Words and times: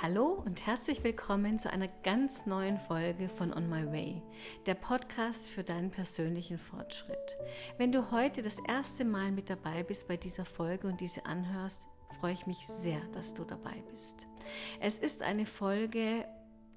Hallo 0.00 0.42
und 0.44 0.66
herzlich 0.66 1.04
willkommen 1.04 1.58
zu 1.58 1.70
einer 1.70 1.88
ganz 2.02 2.46
neuen 2.46 2.78
Folge 2.78 3.28
von 3.28 3.52
On 3.52 3.68
My 3.68 3.86
Way, 3.86 4.22
der 4.66 4.74
Podcast 4.74 5.48
für 5.48 5.62
deinen 5.62 5.90
persönlichen 5.90 6.58
Fortschritt. 6.58 7.36
Wenn 7.78 7.92
du 7.92 8.10
heute 8.10 8.42
das 8.42 8.58
erste 8.66 9.04
Mal 9.04 9.30
mit 9.30 9.48
dabei 9.48 9.84
bist 9.84 10.08
bei 10.08 10.16
dieser 10.16 10.44
Folge 10.44 10.88
und 10.88 11.00
diese 11.00 11.26
anhörst, 11.26 11.82
freue 12.18 12.32
ich 12.32 12.46
mich 12.46 12.66
sehr, 12.66 13.00
dass 13.12 13.34
du 13.34 13.44
dabei 13.44 13.82
bist. 13.92 14.26
Es 14.80 14.98
ist 14.98 15.22
eine 15.22 15.46
Folge, 15.46 16.26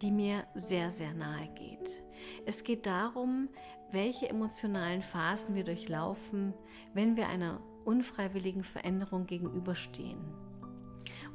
die 0.01 0.11
mir 0.11 0.45
sehr, 0.53 0.91
sehr 0.91 1.13
nahe 1.13 1.47
geht. 1.55 2.03
Es 2.45 2.63
geht 2.63 2.85
darum, 2.85 3.49
welche 3.91 4.29
emotionalen 4.29 5.01
Phasen 5.01 5.55
wir 5.55 5.63
durchlaufen, 5.63 6.53
wenn 6.93 7.15
wir 7.15 7.27
einer 7.27 7.61
unfreiwilligen 7.85 8.63
Veränderung 8.63 9.25
gegenüberstehen. 9.25 10.44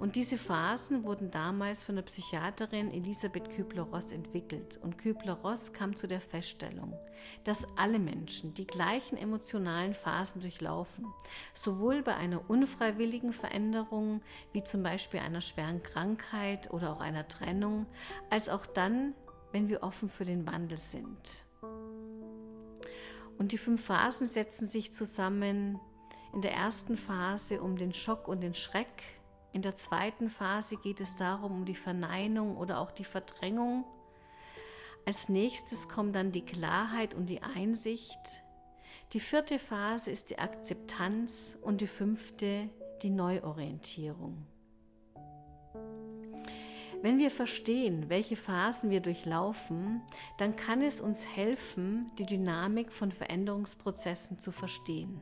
Und 0.01 0.17
diese 0.17 0.39
Phasen 0.39 1.05
wurden 1.05 1.31
damals 1.31 1.83
von 1.83 1.95
der 1.95 2.03
Psychiaterin 2.03 2.91
Elisabeth 2.91 3.51
Kübler-Ross 3.51 4.13
entwickelt. 4.13 4.79
Und 4.83 4.97
Kübler-Ross 4.97 5.75
kam 5.75 5.95
zu 5.95 6.07
der 6.07 6.23
Feststellung, 6.23 6.99
dass 7.45 7.69
alle 7.77 7.99
Menschen 7.99 8.55
die 8.55 8.67
gleichen 8.67 9.19
emotionalen 9.19 9.95
Phasen 9.95 10.41
durchlaufen, 10.41 11.05
sowohl 11.53 12.03
bei 12.03 12.17
einer 12.17 12.49
unfreiwilligen 12.49 13.35
Veränderung, 13.35 14.23
wie 14.55 14.65
zum 14.65 14.83
Beispiel 14.83 15.21
einer 15.21 15.43
schweren 15.43 15.83
Krankheit 15.83 16.71
oder 16.73 16.93
auch 16.95 17.01
einer 17.01 17.29
Trennung, 17.29 17.85
als 18.31 18.49
auch 18.49 18.65
dann, 18.65 19.13
wenn 19.53 19.69
wir 19.69 19.83
offen 19.83 20.09
für 20.09 20.25
den 20.25 20.47
Wandel 20.47 20.79
sind. 20.79 21.45
Und 23.37 23.53
die 23.53 23.59
fünf 23.59 23.85
Phasen 23.85 24.27
setzen 24.27 24.67
sich 24.67 24.95
zusammen 24.95 25.79
in 26.33 26.41
der 26.41 26.53
ersten 26.53 26.97
Phase 26.97 27.61
um 27.61 27.77
den 27.77 27.93
Schock 27.93 28.29
und 28.29 28.41
den 28.41 28.55
Schreck, 28.55 29.20
in 29.53 29.63
der 29.63 29.75
zweiten 29.75 30.29
Phase 30.29 30.77
geht 30.77 31.01
es 31.01 31.17
darum, 31.17 31.53
um 31.53 31.65
die 31.65 31.75
Verneinung 31.75 32.57
oder 32.57 32.79
auch 32.81 32.93
die 32.93 33.05
Verdrängung. 33.05 33.85
Als 35.07 35.29
nächstes 35.29 35.89
kommt 35.89 36.15
dann 36.15 36.31
die 36.31 36.45
Klarheit 36.45 37.15
und 37.15 37.27
die 37.27 37.43
Einsicht. 37.43 38.45
Die 39.13 39.21
vierte 39.21 39.59
Phase 39.59 40.11
ist 40.11 40.31
die 40.31 40.39
Akzeptanz 40.39 41.59
und 41.63 41.81
die 41.81 41.89
fünfte 41.89 42.69
die 43.03 43.11
Neuorientierung. 43.11 44.47
Wenn 47.03 47.19
wir 47.19 47.31
verstehen, 47.31 48.11
welche 48.11 48.37
Phasen 48.37 48.91
wir 48.91 49.01
durchlaufen, 49.01 50.03
dann 50.37 50.55
kann 50.55 50.83
es 50.83 51.01
uns 51.01 51.27
helfen, 51.27 52.13
die 52.19 52.27
Dynamik 52.27 52.93
von 52.93 53.11
Veränderungsprozessen 53.11 54.39
zu 54.39 54.53
verstehen. 54.53 55.19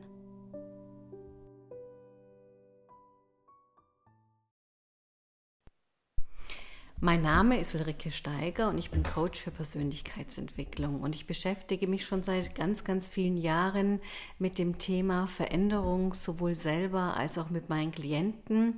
Mein 7.01 7.21
Name 7.21 7.57
ist 7.57 7.73
Ulrike 7.75 8.11
Steiger 8.11 8.67
und 8.67 8.77
ich 8.77 8.91
bin 8.91 9.03
Coach 9.03 9.39
für 9.39 9.51
Persönlichkeitsentwicklung 9.51 10.99
und 10.99 11.15
ich 11.15 11.27
beschäftige 11.27 11.87
mich 11.87 12.05
schon 12.05 12.23
seit 12.23 12.55
ganz, 12.55 12.83
ganz 12.83 13.07
vielen 13.07 13.37
Jahren 13.37 14.01
mit 14.37 14.57
dem 14.57 14.77
Thema 14.79 15.25
Veränderung, 15.25 16.13
sowohl 16.13 16.55
selber 16.55 17.15
als 17.15 17.37
auch 17.37 17.51
mit 17.51 17.69
meinen 17.69 17.93
Klienten. 17.93 18.75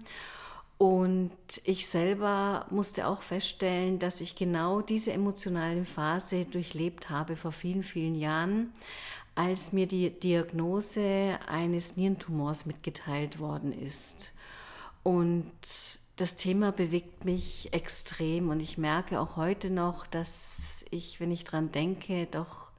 Und 0.77 1.31
ich 1.63 1.87
selber 1.87 2.67
musste 2.69 3.07
auch 3.07 3.23
feststellen, 3.23 3.97
dass 3.97 4.21
ich 4.21 4.35
genau 4.35 4.81
diese 4.81 5.13
emotionale 5.13 5.83
Phase 5.83 6.45
durchlebt 6.45 7.09
habe 7.09 7.35
vor 7.35 7.51
vielen, 7.51 7.81
vielen 7.81 8.13
Jahren, 8.13 8.71
als 9.33 9.73
mir 9.73 9.87
die 9.87 10.11
Diagnose 10.11 11.39
eines 11.47 11.97
Nierentumors 11.97 12.67
mitgeteilt 12.67 13.39
worden 13.39 13.71
ist. 13.71 14.31
Und 15.01 15.51
das 16.21 16.35
Thema 16.35 16.71
bewegt 16.71 17.25
mich 17.25 17.73
extrem 17.73 18.49
und 18.49 18.59
ich 18.59 18.77
merke 18.77 19.19
auch 19.19 19.37
heute 19.37 19.71
noch, 19.71 20.05
dass 20.05 20.85
ich, 20.91 21.19
wenn 21.19 21.31
ich 21.31 21.45
dran 21.45 21.71
denke, 21.71 22.27
doch 22.29 22.69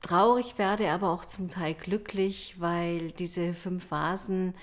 traurig 0.00 0.58
werde, 0.58 0.90
aber 0.90 1.10
auch 1.10 1.24
zum 1.24 1.48
Teil 1.48 1.74
glücklich, 1.74 2.56
weil 2.58 3.12
diese 3.12 3.54
fünf 3.54 3.84
Phasen 3.84 4.54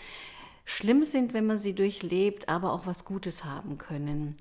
schlimm 0.66 1.06
sind, 1.06 1.34
wenn 1.34 1.46
man 1.46 1.58
sie 1.58 1.74
durchlebt, 1.74 2.50
aber 2.50 2.74
auch 2.74 2.86
was 2.86 3.06
Gutes 3.06 3.46
haben 3.46 3.78
können. 3.78 4.36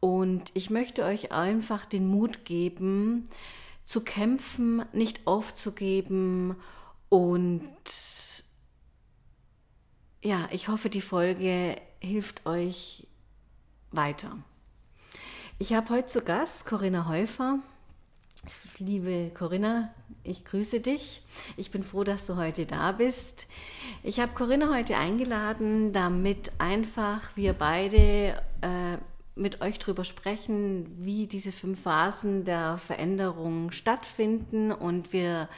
Und 0.00 0.50
ich 0.52 0.68
möchte 0.68 1.02
euch 1.02 1.32
einfach 1.32 1.86
den 1.86 2.06
Mut 2.06 2.44
geben, 2.44 3.26
zu 3.86 4.02
kämpfen, 4.02 4.84
nicht 4.92 5.26
aufzugeben 5.26 6.56
und 7.08 7.62
ja, 10.22 10.46
ich 10.50 10.68
hoffe, 10.68 10.90
die 10.90 11.00
Folge 11.00 11.80
hilft 12.00 12.46
euch 12.46 13.06
weiter. 13.90 14.38
Ich 15.58 15.72
habe 15.72 15.90
heute 15.90 16.06
zu 16.06 16.22
Gast 16.22 16.66
Corinna 16.66 17.08
Häufer. 17.08 17.58
Liebe 18.78 19.30
Corinna, 19.36 19.94
ich 20.22 20.44
grüße 20.44 20.80
dich. 20.80 21.22
Ich 21.56 21.70
bin 21.70 21.82
froh, 21.82 22.04
dass 22.04 22.26
du 22.26 22.36
heute 22.36 22.66
da 22.66 22.92
bist. 22.92 23.46
Ich 24.02 24.20
habe 24.20 24.34
Corinna 24.34 24.72
heute 24.74 24.96
eingeladen, 24.96 25.92
damit 25.92 26.52
einfach 26.58 27.36
wir 27.36 27.54
beide 27.54 28.42
äh, 28.60 28.98
mit 29.34 29.60
euch 29.60 29.78
darüber 29.78 30.04
sprechen, 30.04 30.86
wie 30.98 31.26
diese 31.26 31.52
fünf 31.52 31.82
Phasen 31.82 32.44
der 32.44 32.78
Veränderung 32.78 33.70
stattfinden 33.70 34.72
und 34.72 35.12
wir 35.12 35.48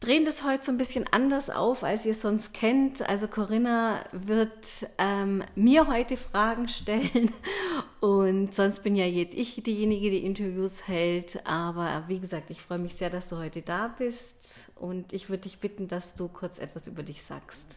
drehen 0.00 0.24
das 0.24 0.44
heute 0.44 0.64
so 0.64 0.72
ein 0.72 0.78
bisschen 0.78 1.06
anders 1.12 1.50
auf, 1.50 1.82
als 1.82 2.06
ihr 2.06 2.14
sonst 2.14 2.54
kennt. 2.54 3.08
Also 3.08 3.26
Corinna 3.26 4.04
wird 4.12 4.86
ähm, 4.98 5.42
mir 5.54 5.88
heute 5.88 6.16
Fragen 6.16 6.68
stellen 6.68 7.32
und 8.00 8.54
sonst 8.54 8.82
bin 8.82 8.94
ja 8.94 9.06
jetzt 9.06 9.34
ich 9.34 9.62
diejenige, 9.62 10.10
die 10.10 10.24
Interviews 10.24 10.86
hält. 10.86 11.44
Aber 11.46 12.04
wie 12.06 12.20
gesagt, 12.20 12.50
ich 12.50 12.62
freue 12.62 12.78
mich 12.78 12.94
sehr, 12.94 13.10
dass 13.10 13.28
du 13.28 13.38
heute 13.38 13.62
da 13.62 13.88
bist 13.88 14.70
und 14.76 15.12
ich 15.12 15.28
würde 15.28 15.42
dich 15.44 15.58
bitten, 15.58 15.88
dass 15.88 16.14
du 16.14 16.28
kurz 16.28 16.58
etwas 16.58 16.86
über 16.86 17.02
dich 17.02 17.22
sagst. 17.22 17.76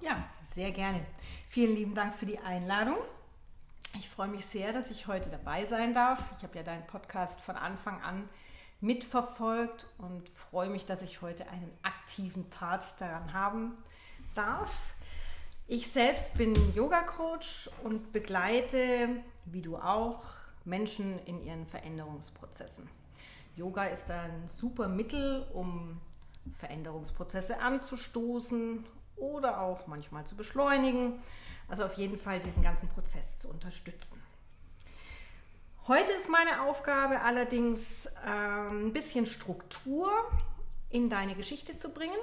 Ja, 0.00 0.28
sehr 0.42 0.70
gerne. 0.70 1.00
Vielen 1.48 1.74
lieben 1.74 1.94
Dank 1.94 2.14
für 2.14 2.26
die 2.26 2.38
Einladung. 2.38 2.96
Ich 3.98 4.10
freue 4.10 4.28
mich 4.28 4.44
sehr, 4.44 4.72
dass 4.72 4.90
ich 4.90 5.06
heute 5.06 5.30
dabei 5.30 5.64
sein 5.64 5.94
darf. 5.94 6.30
Ich 6.36 6.42
habe 6.42 6.56
ja 6.56 6.62
deinen 6.62 6.86
Podcast 6.86 7.40
von 7.40 7.56
Anfang 7.56 8.02
an 8.02 8.28
mitverfolgt 8.80 9.86
und 9.98 10.28
freue 10.28 10.68
mich, 10.68 10.86
dass 10.86 11.02
ich 11.02 11.22
heute 11.22 11.48
einen 11.48 11.70
aktiven 11.82 12.48
Part 12.50 13.00
daran 13.00 13.32
haben 13.32 13.72
darf. 14.34 14.94
Ich 15.66 15.90
selbst 15.90 16.36
bin 16.36 16.54
Yoga-Coach 16.74 17.70
und 17.82 18.12
begleite, 18.12 19.08
wie 19.46 19.62
du 19.62 19.76
auch, 19.76 20.22
Menschen 20.64 21.18
in 21.24 21.42
ihren 21.42 21.66
Veränderungsprozessen. 21.66 22.88
Yoga 23.56 23.84
ist 23.84 24.10
ein 24.10 24.48
super 24.48 24.88
Mittel, 24.88 25.46
um 25.52 26.00
Veränderungsprozesse 26.58 27.60
anzustoßen 27.60 28.84
oder 29.16 29.60
auch 29.60 29.86
manchmal 29.86 30.24
zu 30.26 30.36
beschleunigen. 30.36 31.22
Also 31.68 31.84
auf 31.84 31.94
jeden 31.94 32.18
Fall 32.18 32.40
diesen 32.40 32.62
ganzen 32.62 32.88
Prozess 32.88 33.38
zu 33.38 33.48
unterstützen. 33.48 34.20
Heute 35.86 36.12
ist 36.12 36.30
meine 36.30 36.62
Aufgabe 36.62 37.20
allerdings 37.20 38.08
ähm, 38.26 38.86
ein 38.86 38.92
bisschen 38.94 39.26
Struktur 39.26 40.10
in 40.88 41.10
deine 41.10 41.34
Geschichte 41.34 41.76
zu 41.76 41.90
bringen, 41.90 42.16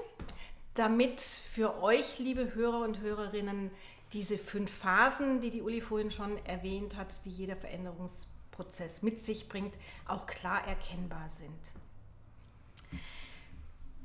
damit 0.73 1.21
für 1.21 1.83
euch, 1.83 2.17
liebe 2.17 2.55
Hörer 2.55 2.79
und 2.79 3.01
Hörerinnen, 3.01 3.69
diese 4.13 4.39
fünf 4.39 4.75
Phasen, 4.75 5.41
die 5.41 5.51
die 5.51 5.61
Uli 5.61 5.79
vorhin 5.79 6.09
schon 6.09 6.43
erwähnt 6.47 6.97
hat, 6.97 7.23
die 7.25 7.29
jeder 7.29 7.55
Veränderungsprozess 7.55 9.03
mit 9.03 9.19
sich 9.19 9.47
bringt, 9.47 9.75
auch 10.07 10.25
klar 10.25 10.67
erkennbar 10.67 11.29
sind. 11.29 12.99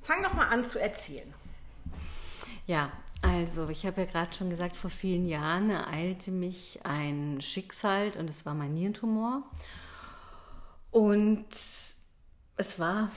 Fang 0.03 0.23
doch 0.23 0.35
mal 0.35 0.49
an 0.49 0.67
zu 0.67 0.79
erzählen. 0.79 1.33
Ja, 2.67 2.93
also, 3.23 3.69
ich 3.69 3.87
habe 3.87 4.03
ja 4.03 4.07
gerade 4.07 4.33
schon 4.33 4.51
gesagt, 4.51 4.77
vor 4.77 4.91
vielen 4.91 5.27
Jahren 5.27 5.71
ereilte 5.71 6.31
mich 6.31 6.81
ein 6.85 7.41
Schicksal 7.41 8.13
und 8.19 8.29
es 8.29 8.45
war 8.45 8.55
mein 8.55 8.75
Nierentumor. 8.75 9.43
Und 10.91 11.47
es 12.59 12.79
war 12.79 13.11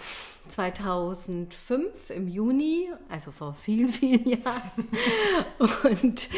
2005 0.50 2.10
im 2.10 2.28
Juni, 2.28 2.90
also 3.08 3.32
vor 3.32 3.54
vielen, 3.54 3.90
vielen 3.90 4.28
Jahren. 4.28 4.88
Und 5.84 6.30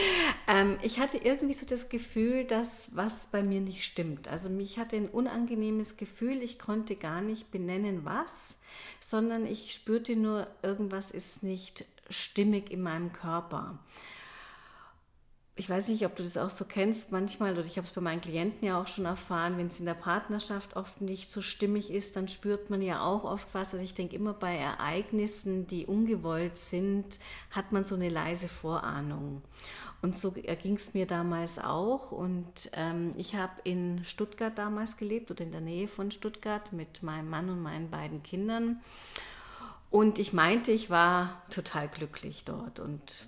ähm, 0.48 0.78
ich 0.82 1.00
hatte 1.00 1.18
irgendwie 1.18 1.54
so 1.54 1.66
das 1.66 1.90
Gefühl, 1.90 2.44
dass 2.46 2.90
was 2.94 3.28
bei 3.28 3.42
mir 3.42 3.62
nicht 3.62 3.84
stimmt. 3.84 4.28
Also 4.28 4.50
mich 4.50 4.78
hatte 4.78 4.98
ein 4.98 5.10
unangenehmes 5.10 5.98
Gefühl, 5.98 6.42
ich 6.42 6.60
konnte 6.60 6.96
gar 6.96 7.22
nicht 7.22 7.52
benennen, 7.52 8.06
was, 8.06 8.58
sondern 9.00 9.46
ich 9.46 9.74
spürte 9.74 10.16
nur, 10.16 10.48
irgendwas 10.62 11.12
ist 11.12 11.42
nicht 11.44 11.86
stimmig 12.12 12.72
in 12.72 12.82
meinem 12.82 13.12
Körper. 13.12 13.80
ich 15.58 15.70
weiß 15.70 15.90
nicht, 15.90 16.06
ob 16.06 16.16
du 16.16 16.24
das 16.24 16.38
auch 16.38 16.50
so 16.50 16.66
kennst 16.66 17.12
manchmal, 17.12 17.54
oder 17.54 17.66
ich 17.66 17.78
habe 17.78 17.86
es 17.86 17.94
bei 17.94 18.02
meinen 18.02 18.22
Klienten 18.22 18.66
ja 18.68 18.82
auch 18.82 18.88
schon 18.88 19.06
erfahren, 19.06 19.58
wenn 19.58 19.68
es 19.68 19.80
in 19.80 19.86
der 19.86 19.94
Partnerschaft 19.94 20.76
oft 20.76 21.02
nicht 21.02 21.30
so 21.30 21.42
stimmig 21.42 21.92
ist, 21.92 22.16
dann 22.16 22.28
spürt 22.30 22.70
man 22.70 22.82
ja 22.82 23.02
auch 23.02 23.26
oft 23.26 23.54
was. 23.54 23.74
Also 23.74 23.84
ich 23.84 23.94
denke 23.94 24.16
immer 24.16 24.34
bei 24.34 24.56
Ereignissen, 24.56 25.68
die 25.68 25.86
ungewollt 25.86 26.58
sind, 26.58 27.20
hat 27.52 27.72
man 27.74 27.84
so 27.84 27.96
eine 27.96 28.10
leise 28.10 28.48
Vorahnung. 28.48 29.44
Und 30.02 30.18
so 30.18 30.32
ging 30.32 30.78
es 30.78 30.96
mir 30.96 31.06
damals 31.06 31.60
auch. 31.60 32.12
Und 32.12 32.72
ähm, 32.74 33.14
ich 33.18 33.36
habe 33.36 33.54
in 33.64 34.04
Stuttgart 34.04 34.58
damals 34.58 34.98
gelebt 34.98 35.30
oder 35.30 35.44
in 35.44 35.52
der 35.52 35.62
Nähe 35.62 35.88
von 35.88 36.10
Stuttgart 36.10 36.74
mit 36.74 37.04
meinem 37.04 37.30
Mann 37.30 37.50
und 37.50 37.62
meinen 37.62 37.92
beiden 37.92 38.24
Kindern. 38.24 38.82
Und 39.92 40.20
ich 40.20 40.32
meinte, 40.32 40.72
ich 40.72 40.90
war 40.90 41.42
total 41.50 41.90
glücklich 41.90 42.46
dort 42.46 42.80
und 42.80 43.28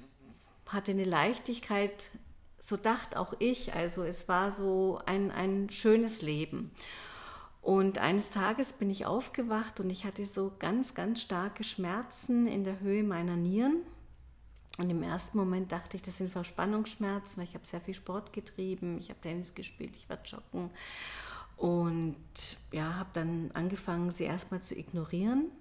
hatte 0.65 0.91
eine 0.91 1.03
Leichtigkeit, 1.03 2.09
so 2.61 2.77
dachte 2.77 3.19
auch 3.19 3.33
ich. 3.39 3.73
Also 3.73 4.03
es 4.03 4.29
war 4.29 4.49
so 4.49 5.01
ein, 5.05 5.29
ein 5.29 5.69
schönes 5.69 6.21
Leben. 6.21 6.71
Und 7.61 7.97
eines 7.97 8.31
Tages 8.31 8.71
bin 8.71 8.89
ich 8.89 9.05
aufgewacht 9.05 9.81
und 9.81 9.89
ich 9.89 10.05
hatte 10.05 10.25
so 10.25 10.53
ganz, 10.57 10.95
ganz 10.95 11.21
starke 11.21 11.65
Schmerzen 11.65 12.47
in 12.47 12.63
der 12.63 12.79
Höhe 12.79 13.03
meiner 13.03 13.35
Nieren. 13.35 13.81
Und 14.77 14.89
im 14.89 15.03
ersten 15.03 15.37
Moment 15.37 15.71
dachte 15.71 15.97
ich, 15.97 16.01
das 16.01 16.17
sind 16.17 16.31
Verspannungsschmerzen, 16.31 17.37
weil 17.37 17.47
ich 17.47 17.55
habe 17.55 17.65
sehr 17.65 17.81
viel 17.81 17.93
Sport 17.93 18.31
getrieben, 18.31 18.97
ich 18.97 19.09
habe 19.09 19.19
Tennis 19.19 19.53
gespielt, 19.53 19.95
ich 19.97 20.09
war 20.09 20.17
joggen. 20.23 20.71
Und 21.57 22.15
ja, 22.71 22.95
habe 22.95 23.09
dann 23.13 23.51
angefangen, 23.53 24.11
sie 24.11 24.23
erstmal 24.23 24.61
zu 24.61 24.77
ignorieren 24.77 25.51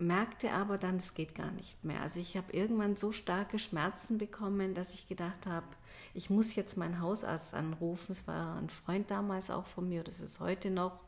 merkte 0.00 0.52
aber 0.52 0.78
dann, 0.78 0.96
es 0.96 1.14
geht 1.14 1.34
gar 1.34 1.50
nicht 1.52 1.84
mehr. 1.84 2.00
Also 2.02 2.20
ich 2.20 2.36
habe 2.36 2.52
irgendwann 2.52 2.96
so 2.96 3.12
starke 3.12 3.58
Schmerzen 3.58 4.18
bekommen, 4.18 4.74
dass 4.74 4.94
ich 4.94 5.08
gedacht 5.08 5.46
habe, 5.46 5.66
ich 6.14 6.30
muss 6.30 6.54
jetzt 6.54 6.76
meinen 6.76 7.00
Hausarzt 7.00 7.54
anrufen. 7.54 8.12
Es 8.12 8.26
war 8.26 8.56
ein 8.56 8.70
Freund 8.70 9.10
damals 9.10 9.50
auch 9.50 9.66
von 9.66 9.88
mir, 9.88 10.02
das 10.02 10.20
ist 10.20 10.40
heute 10.40 10.70
noch. 10.70 10.98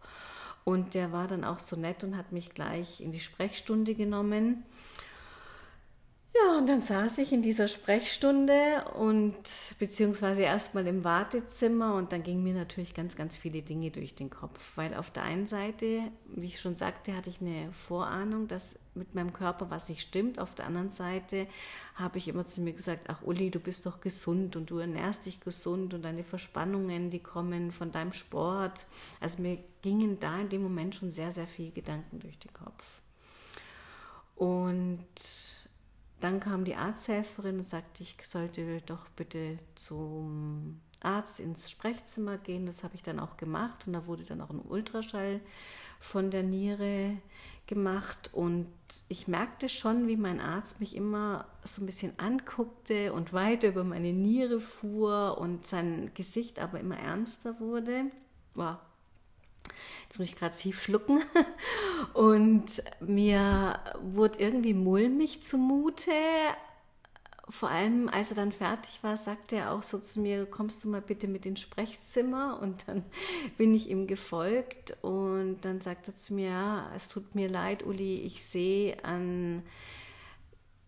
Und 0.65 0.95
der 0.95 1.11
war 1.11 1.27
dann 1.27 1.45
auch 1.45 1.59
so 1.59 1.75
nett 1.75 2.05
und 2.05 2.17
hat 2.17 2.31
mich 2.31 2.51
gleich 2.51 3.01
in 3.01 3.11
die 3.11 3.21
Sprechstunde 3.21 3.95
genommen. 3.95 4.65
Ja, 6.35 6.57
und 6.57 6.67
dann 6.67 6.81
saß 6.81 7.19
ich 7.19 7.31
in 7.31 7.43
dieser 7.43 7.69
Sprechstunde 7.69 8.87
und 8.99 9.43
beziehungsweise 9.79 10.43
erstmal 10.43 10.87
im 10.87 11.05
Wartezimmer 11.05 11.95
und 11.95 12.11
dann 12.11 12.23
gingen 12.23 12.43
mir 12.43 12.55
natürlich 12.55 12.95
ganz, 12.95 13.17
ganz 13.17 13.37
viele 13.37 13.61
Dinge 13.61 13.91
durch 13.91 14.15
den 14.15 14.31
Kopf, 14.31 14.73
weil 14.77 14.95
auf 14.95 15.11
der 15.11 15.25
einen 15.25 15.45
Seite, 15.45 16.11
wie 16.35 16.47
ich 16.47 16.59
schon 16.59 16.75
sagte, 16.75 17.15
hatte 17.15 17.29
ich 17.29 17.43
eine 17.43 17.71
Vorahnung, 17.73 18.49
dass 18.49 18.79
mit 18.95 19.15
meinem 19.15 19.35
Körper 19.35 19.69
was 19.69 19.91
nicht 19.91 20.01
stimmt. 20.01 20.39
Auf 20.39 20.55
der 20.55 20.67
anderen 20.67 20.91
Seite 20.91 21.47
habe 21.97 22.17
ich 22.17 22.29
immer 22.29 22.47
zu 22.47 22.63
mir 22.63 22.73
gesagt, 22.73 23.09
ach 23.09 23.21
Uli, 23.23 23.51
du 23.51 23.61
bist 23.61 23.85
doch 23.85 24.01
gesund 24.01 24.57
und 24.57 24.71
du 24.71 24.79
ernährst 24.79 25.27
dich 25.27 25.39
gesund 25.39 25.93
und 25.93 26.03
deine 26.03 26.25
Verspannungen, 26.25 27.11
die 27.11 27.21
kommen 27.21 27.73
von 27.73 27.93
deinem 27.93 28.15
Sport. 28.15 28.87
Also 29.21 29.43
mir 29.43 29.59
gingen 29.83 30.19
da 30.19 30.41
in 30.41 30.49
dem 30.49 30.63
Moment 30.63 30.95
schon 30.95 31.11
sehr, 31.11 31.31
sehr 31.31 31.47
viele 31.47 31.73
Gedanken 31.73 32.21
durch 32.21 32.39
den 32.39 32.55
Kopf. 32.55 33.03
Und 34.35 34.99
dann 36.23 36.41
kam 36.41 36.65
die 36.65 36.77
Arzthelferin 36.77 37.57
und 37.57 37.65
sagte, 37.65 38.03
ich 38.03 38.17
sollte 38.25 38.81
doch 38.83 39.09
bitte 39.11 39.59
zum 39.75 40.81
Arzt 41.01 41.41
ins 41.41 41.71
Sprechzimmer 41.71 42.39
gehen. 42.39 42.67
Das 42.67 42.85
habe 42.85 42.95
ich 42.95 43.03
dann 43.03 43.19
auch 43.19 43.37
gemacht 43.37 43.87
und 43.87 43.93
da 43.93 44.07
wurde 44.07 44.23
dann 44.23 44.41
auch 44.41 44.51
ein 44.51 44.61
Ultraschall 44.61 45.41
von 45.99 46.31
der 46.31 46.45
Niere 46.45 47.17
gemacht 47.67 48.31
und 48.33 48.67
ich 49.09 49.29
merkte 49.29 49.69
schon, 49.69 50.09
wie 50.09 50.17
mein 50.17 50.41
Arzt 50.41 50.81
mich 50.81 50.97
immer 50.97 51.47
so 51.65 51.83
ein 51.83 51.87
bisschen 51.87 52.19
anguckte 52.19 53.13
und 53.13 53.33
weiter 53.33 53.69
über 53.69 53.85
meine 53.85 54.13
Niere 54.13 54.61
fuhr 54.61 55.39
und 55.39 55.65
sein 55.67 56.11
Gesicht 56.15 56.59
aber 56.59 56.81
immer 56.81 56.99
ernster 56.99 57.59
wurde. 57.61 58.07
War 58.55 58.92
Jetzt 60.05 60.19
muss 60.19 60.29
ich 60.29 60.37
gerade 60.37 60.57
tief 60.57 60.83
schlucken. 60.83 61.23
Und 62.15 62.83
mir 63.01 63.81
wurde 64.03 64.39
irgendwie 64.39 64.75
mulmig 64.75 65.43
zumute. 65.43 66.11
Vor 67.49 67.71
allem, 67.71 68.09
als 68.09 68.31
er 68.31 68.37
dann 68.37 68.53
fertig 68.53 69.03
war, 69.03 69.17
sagte 69.17 69.57
er 69.57 69.73
auch 69.73 69.83
so 69.83 69.99
zu 69.99 70.21
mir, 70.21 70.47
kommst 70.47 70.85
du 70.85 70.89
mal 70.89 71.03
bitte 71.03 71.29
mit 71.29 71.45
ins 71.45 71.61
Sprechzimmer? 71.61 72.59
Und 72.61 72.85
dann 72.87 73.05
bin 73.59 73.75
ich 73.75 73.91
ihm 73.91 74.07
gefolgt 74.07 74.97
und 75.03 75.61
dann 75.63 75.81
sagt 75.81 76.09
er 76.09 76.15
zu 76.15 76.35
mir, 76.35 76.49
ja, 76.49 76.93
es 76.95 77.09
tut 77.09 77.35
mir 77.35 77.49
leid, 77.49 77.85
Uli, 77.85 78.21
ich 78.21 78.45
sehe 78.45 79.03
an 79.05 79.63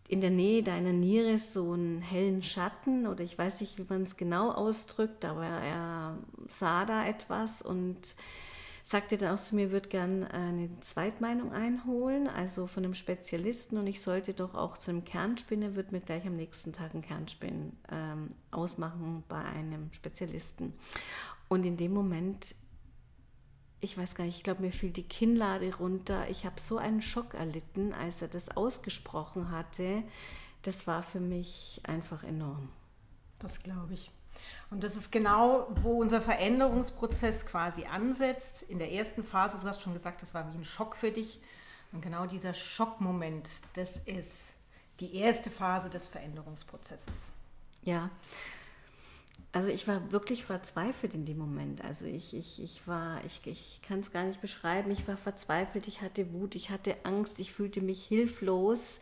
in 0.07 0.21
der 0.21 0.29
Nähe 0.29 0.61
deiner 0.61 0.93
Niere 0.93 1.37
so 1.37 1.71
einen 1.71 2.01
hellen 2.01 2.43
Schatten 2.43 3.07
oder 3.07 3.23
ich 3.23 3.37
weiß 3.37 3.61
nicht, 3.61 3.79
wie 3.79 3.85
man 3.89 4.03
es 4.03 4.17
genau 4.17 4.51
ausdrückt, 4.51 5.25
aber 5.25 5.45
er 5.45 6.17
sah 6.49 6.85
da 6.85 7.07
etwas 7.07 7.61
und 7.61 8.15
sagte 8.85 9.17
dann 9.17 9.35
auch 9.35 9.41
zu 9.41 9.55
mir, 9.55 9.71
würde 9.71 9.89
gern 9.89 10.23
eine 10.25 10.69
Zweitmeinung 10.79 11.51
einholen, 11.51 12.27
also 12.27 12.67
von 12.67 12.85
einem 12.85 12.93
Spezialisten 12.93 13.79
und 13.79 13.87
ich 13.87 13.99
sollte 13.99 14.35
doch 14.35 14.53
auch 14.53 14.77
zu 14.77 14.91
einem 14.91 15.03
Kernspinner, 15.03 15.73
würde 15.73 15.91
mir 15.91 16.01
gleich 16.01 16.27
am 16.27 16.35
nächsten 16.35 16.71
Tag 16.71 16.93
einen 16.93 17.01
Kernspinn 17.01 17.73
ähm, 17.91 18.35
ausmachen 18.51 19.23
bei 19.27 19.43
einem 19.43 19.91
Spezialisten. 19.91 20.73
Und 21.47 21.65
in 21.65 21.77
dem 21.77 21.93
Moment, 21.95 22.53
ich 23.79 23.97
weiß 23.97 24.13
gar 24.13 24.25
nicht, 24.25 24.37
ich 24.37 24.43
glaube, 24.43 24.61
mir 24.61 24.71
fiel 24.71 24.91
die 24.91 25.01
Kinnlade 25.07 25.75
runter. 25.77 26.29
Ich 26.29 26.45
habe 26.45 26.61
so 26.61 26.77
einen 26.77 27.01
Schock 27.01 27.33
erlitten, 27.33 27.91
als 27.91 28.21
er 28.21 28.27
das 28.27 28.55
ausgesprochen 28.55 29.49
hatte. 29.49 30.03
Das 30.61 30.85
war 30.85 31.01
für 31.01 31.19
mich 31.19 31.81
einfach 31.87 32.23
enorm. 32.23 32.69
Das 33.39 33.63
glaube 33.63 33.95
ich. 33.95 34.11
Und 34.71 34.83
das 34.83 34.95
ist 34.95 35.11
genau, 35.11 35.67
wo 35.81 36.01
unser 36.01 36.21
Veränderungsprozess 36.21 37.45
quasi 37.45 37.85
ansetzt. 37.85 38.63
In 38.63 38.79
der 38.79 38.91
ersten 38.91 39.23
Phase, 39.23 39.57
du 39.61 39.67
hast 39.67 39.81
schon 39.81 39.93
gesagt, 39.93 40.21
das 40.21 40.33
war 40.33 40.51
wie 40.51 40.57
ein 40.57 40.65
Schock 40.65 40.95
für 40.95 41.11
dich. 41.11 41.39
Und 41.91 42.01
genau 42.01 42.25
dieser 42.25 42.53
Schockmoment, 42.53 43.47
das 43.75 43.97
ist 43.97 44.53
die 44.99 45.15
erste 45.15 45.49
Phase 45.49 45.89
des 45.89 46.07
Veränderungsprozesses. 46.07 47.31
Ja. 47.83 48.09
Also 49.51 49.69
ich 49.69 49.87
war 49.87 50.11
wirklich 50.11 50.43
verzweifelt 50.43 51.13
in 51.13 51.25
dem 51.25 51.37
Moment. 51.37 51.81
Also 51.81 52.05
ich, 52.05 52.35
ich, 52.35 52.61
ich 52.61 52.85
war, 52.87 53.23
ich, 53.23 53.39
ich 53.45 53.81
kann 53.81 54.01
es 54.01 54.11
gar 54.11 54.23
nicht 54.23 54.41
beschreiben, 54.41 54.91
ich 54.91 55.07
war 55.07 55.15
verzweifelt, 55.15 55.87
ich 55.87 56.01
hatte 56.01 56.33
Wut, 56.33 56.55
ich 56.55 56.69
hatte 56.69 56.97
Angst, 57.03 57.39
ich 57.39 57.53
fühlte 57.53 57.79
mich 57.79 58.03
hilflos. 58.03 58.99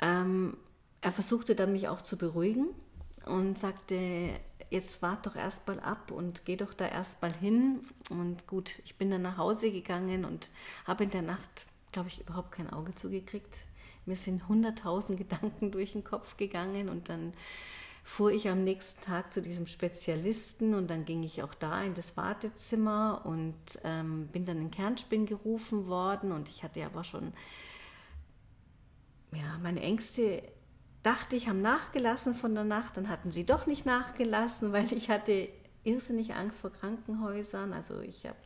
Ähm, 0.00 0.56
er 1.00 1.10
versuchte 1.10 1.56
dann 1.56 1.72
mich 1.72 1.88
auch 1.88 2.02
zu 2.02 2.16
beruhigen 2.16 2.68
und 3.26 3.58
sagte, 3.58 4.30
jetzt 4.70 5.02
wart 5.02 5.26
doch 5.26 5.36
erstmal 5.36 5.80
ab 5.80 6.10
und 6.10 6.44
geh 6.44 6.56
doch 6.56 6.72
da 6.72 6.86
erstmal 6.86 7.34
hin. 7.34 7.80
Und 8.10 8.46
gut, 8.46 8.80
ich 8.84 8.96
bin 8.96 9.10
dann 9.10 9.22
nach 9.22 9.36
Hause 9.36 9.70
gegangen 9.70 10.24
und 10.24 10.50
habe 10.86 11.04
in 11.04 11.10
der 11.10 11.22
Nacht, 11.22 11.66
glaube 11.92 12.08
ich, 12.08 12.20
überhaupt 12.20 12.52
kein 12.52 12.70
Auge 12.70 12.94
zugekriegt. 12.94 13.64
Mir 14.06 14.16
sind 14.16 14.48
hunderttausend 14.48 15.18
Gedanken 15.28 15.70
durch 15.70 15.92
den 15.92 16.04
Kopf 16.04 16.36
gegangen 16.36 16.88
und 16.88 17.08
dann 17.08 17.32
fuhr 18.04 18.30
ich 18.30 18.48
am 18.48 18.62
nächsten 18.62 19.04
Tag 19.04 19.32
zu 19.32 19.42
diesem 19.42 19.66
Spezialisten 19.66 20.74
und 20.74 20.88
dann 20.88 21.04
ging 21.04 21.24
ich 21.24 21.42
auch 21.42 21.54
da 21.54 21.82
in 21.82 21.94
das 21.94 22.16
Wartezimmer 22.16 23.22
und 23.24 23.54
ähm, 23.82 24.28
bin 24.28 24.44
dann 24.44 24.60
in 24.60 24.70
Kernspin 24.70 25.26
gerufen 25.26 25.88
worden 25.88 26.30
und 26.30 26.48
ich 26.48 26.62
hatte 26.62 26.86
aber 26.86 27.02
schon 27.02 27.32
ja, 29.32 29.58
meine 29.60 29.80
Ängste 29.80 30.42
dachte 31.06 31.36
ich, 31.36 31.48
haben 31.48 31.62
nachgelassen 31.62 32.34
von 32.34 32.52
der 32.56 32.64
Nacht, 32.64 32.96
dann 32.96 33.08
hatten 33.08 33.30
sie 33.30 33.46
doch 33.46 33.66
nicht 33.66 33.86
nachgelassen, 33.86 34.72
weil 34.72 34.92
ich 34.92 35.08
hatte 35.08 35.48
irrsinnig 35.84 36.34
Angst 36.34 36.58
vor 36.58 36.72
Krankenhäusern. 36.72 37.72
Also 37.72 38.00
ich 38.00 38.26
habe 38.26 38.36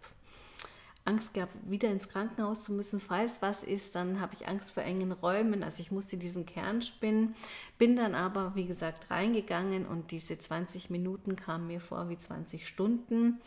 Angst 1.07 1.33
gehabt, 1.33 1.55
wieder 1.65 1.89
ins 1.89 2.11
Krankenhaus 2.11 2.63
zu 2.63 2.75
müssen, 2.75 3.01
falls 3.01 3.41
was 3.41 3.63
ist. 3.63 3.95
Dann 3.95 4.21
habe 4.21 4.35
ich 4.35 4.47
Angst 4.47 4.73
vor 4.73 4.83
engen 4.83 5.11
Räumen. 5.11 5.65
Also 5.65 5.81
ich 5.81 5.91
musste 5.91 6.19
diesen 6.19 6.45
Kern 6.45 6.83
spinnen. 6.83 7.35
Bin 7.79 7.97
dann 7.97 8.15
aber, 8.15 8.55
wie 8.55 8.67
gesagt, 8.67 9.11
reingegangen 9.11 9.87
und 9.87 10.11
diese 10.11 10.39
20 10.39 10.91
Minuten 10.91 11.37
kamen 11.37 11.67
mir 11.67 11.81
vor 11.81 12.11
wie 12.11 12.19
20 12.19 12.69
Stunden 12.69 13.41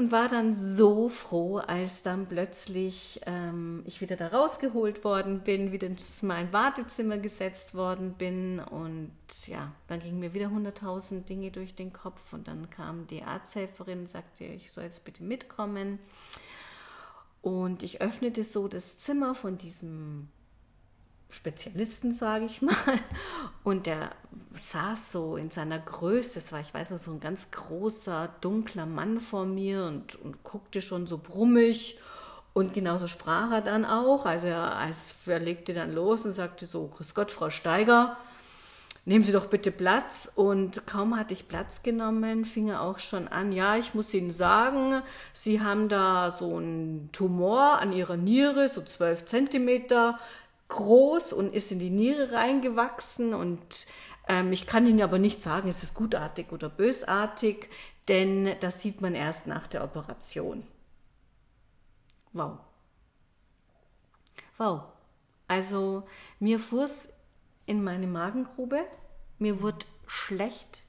und 0.00 0.12
war 0.12 0.28
dann 0.28 0.54
so 0.54 1.10
froh, 1.10 1.58
als 1.58 2.02
dann 2.02 2.26
plötzlich 2.26 3.20
ähm, 3.26 3.82
ich 3.84 4.00
wieder 4.00 4.16
da 4.16 4.28
rausgeholt 4.28 5.04
worden 5.04 5.40
bin, 5.40 5.72
wieder 5.72 5.88
in 5.88 5.96
mein 6.22 6.54
Wartezimmer 6.54 7.18
gesetzt 7.18 7.74
worden 7.74 8.14
bin 8.14 8.60
und 8.60 9.12
ja, 9.46 9.72
dann 9.88 10.00
gingen 10.00 10.18
mir 10.18 10.32
wieder 10.32 10.48
hunderttausend 10.48 11.28
Dinge 11.28 11.50
durch 11.50 11.74
den 11.74 11.92
Kopf 11.92 12.32
und 12.32 12.48
dann 12.48 12.70
kam 12.70 13.08
die 13.08 13.22
Arzthelferin 13.22 14.00
und 14.00 14.08
sagte, 14.08 14.44
ich 14.44 14.72
soll 14.72 14.84
jetzt 14.84 15.04
bitte 15.04 15.22
mitkommen. 15.22 15.98
Und 17.42 17.82
ich 17.82 18.00
öffnete 18.00 18.42
so 18.42 18.68
das 18.68 18.98
Zimmer 18.98 19.34
von 19.34 19.58
diesem 19.58 20.28
Spezialisten, 21.30 22.12
sage 22.12 22.46
ich 22.46 22.60
mal. 22.60 22.74
Und 23.64 23.86
der 23.86 24.10
saß 24.50 25.12
so 25.12 25.36
in 25.36 25.50
seiner 25.50 25.78
Größe, 25.78 26.34
das 26.34 26.52
war, 26.52 26.60
ich 26.60 26.74
weiß 26.74 26.90
noch, 26.90 26.98
so 26.98 27.12
ein 27.12 27.20
ganz 27.20 27.50
großer, 27.50 28.28
dunkler 28.40 28.86
Mann 28.86 29.20
vor 29.20 29.46
mir 29.46 29.84
und, 29.84 30.16
und 30.16 30.42
guckte 30.42 30.82
schon 30.82 31.06
so 31.06 31.18
brummig. 31.18 31.98
Und 32.52 32.74
genauso 32.74 33.06
sprach 33.06 33.52
er 33.52 33.60
dann 33.60 33.84
auch. 33.84 34.26
Also 34.26 34.48
er, 34.48 34.76
er 35.26 35.38
legte 35.38 35.72
dann 35.72 35.94
los 35.94 36.26
und 36.26 36.32
sagte 36.32 36.66
so, 36.66 36.88
Grüß 36.88 37.14
Gott, 37.14 37.30
Frau 37.30 37.50
Steiger. 37.50 38.16
nehmen 39.04 39.24
Sie 39.24 39.32
doch 39.32 39.46
bitte 39.46 39.70
Platz. 39.70 40.30
Und 40.34 40.84
kaum 40.86 41.16
hatte 41.16 41.32
ich 41.32 41.46
Platz 41.46 41.82
genommen, 41.82 42.44
fing 42.44 42.68
er 42.68 42.82
auch 42.82 42.98
schon 42.98 43.28
an, 43.28 43.52
ja, 43.52 43.76
ich 43.76 43.94
muss 43.94 44.12
Ihnen 44.12 44.32
sagen, 44.32 45.00
Sie 45.32 45.60
haben 45.60 45.88
da 45.88 46.32
so 46.32 46.56
einen 46.56 47.10
Tumor 47.12 47.78
an 47.80 47.92
Ihrer 47.92 48.16
Niere, 48.16 48.68
so 48.68 48.82
zwölf 48.82 49.24
Zentimeter 49.26 50.18
groß 50.70 51.32
und 51.32 51.52
ist 51.54 51.70
in 51.70 51.78
die 51.78 51.90
Niere 51.90 52.32
reingewachsen. 52.32 53.34
Und 53.34 53.86
ähm, 54.28 54.52
ich 54.52 54.66
kann 54.66 54.86
Ihnen 54.86 55.02
aber 55.02 55.18
nicht 55.18 55.40
sagen, 55.40 55.68
es 55.68 55.82
ist 55.82 55.94
gutartig 55.94 56.52
oder 56.52 56.68
bösartig, 56.68 57.68
denn 58.08 58.56
das 58.60 58.80
sieht 58.80 59.00
man 59.00 59.14
erst 59.14 59.46
nach 59.46 59.66
der 59.66 59.84
Operation. 59.84 60.66
Wow. 62.32 62.58
Wow. 64.56 64.82
Also 65.48 66.04
mir 66.38 66.58
fuhr 66.58 66.84
es 66.84 67.08
in 67.66 67.82
meine 67.82 68.06
Magengrube, 68.06 68.84
mir 69.38 69.60
wurde 69.60 69.86
schlecht. 70.06 70.84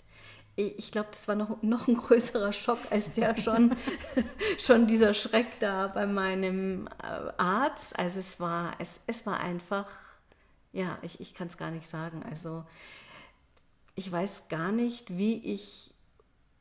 Ich 0.55 0.91
glaube, 0.91 1.10
das 1.12 1.27
war 1.27 1.36
noch, 1.36 1.62
noch 1.62 1.88
ein 1.88 1.96
größerer 1.98 2.53
Schock 2.53 2.79
als 2.89 3.13
der 3.13 3.38
schon, 3.38 3.75
schon 4.60 4.86
dieser 4.86 5.13
Schreck 5.13 5.60
da 5.60 5.88
bei 5.88 6.05
meinem 6.05 6.88
äh, 7.01 7.31
Arzt. 7.38 7.98
Also 7.98 8.20
es 8.20 8.39
war, 8.39 8.74
es, 8.79 9.00
es 9.08 9.25
war 9.25 9.39
einfach, 9.39 9.89
ja, 10.74 10.98
ich, 11.01 11.20
ich 11.20 11.34
kann 11.34 11.48
es 11.48 11.58
gar 11.58 11.72
nicht 11.72 11.88
sagen. 11.88 12.24
Also 12.29 12.65
ich 13.96 14.12
weiß 14.12 14.50
gar 14.50 14.72
nicht, 14.72 15.17
wie 15.17 15.38
ich 15.38 15.93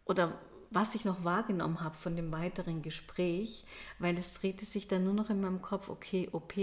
oder 0.04 0.38
was 0.70 0.94
ich 0.94 1.04
noch 1.04 1.24
wahrgenommen 1.24 1.80
habe 1.80 1.96
von 1.96 2.14
dem 2.14 2.30
weiteren 2.30 2.82
Gespräch, 2.82 3.64
weil 3.98 4.16
es 4.16 4.34
drehte 4.34 4.64
sich 4.64 4.86
dann 4.86 5.04
nur 5.04 5.14
noch 5.14 5.28
in 5.28 5.40
meinem 5.40 5.62
Kopf, 5.62 5.88
okay, 5.88 6.28
OP, 6.30 6.54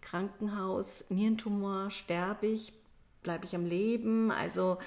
Krankenhaus, 0.00 1.04
Nierentumor, 1.10 1.90
sterbe 1.90 2.48
ich, 2.48 2.72
bleibe 3.22 3.46
ich 3.46 3.54
am 3.54 3.66
Leben, 3.66 4.30
also 4.30 4.78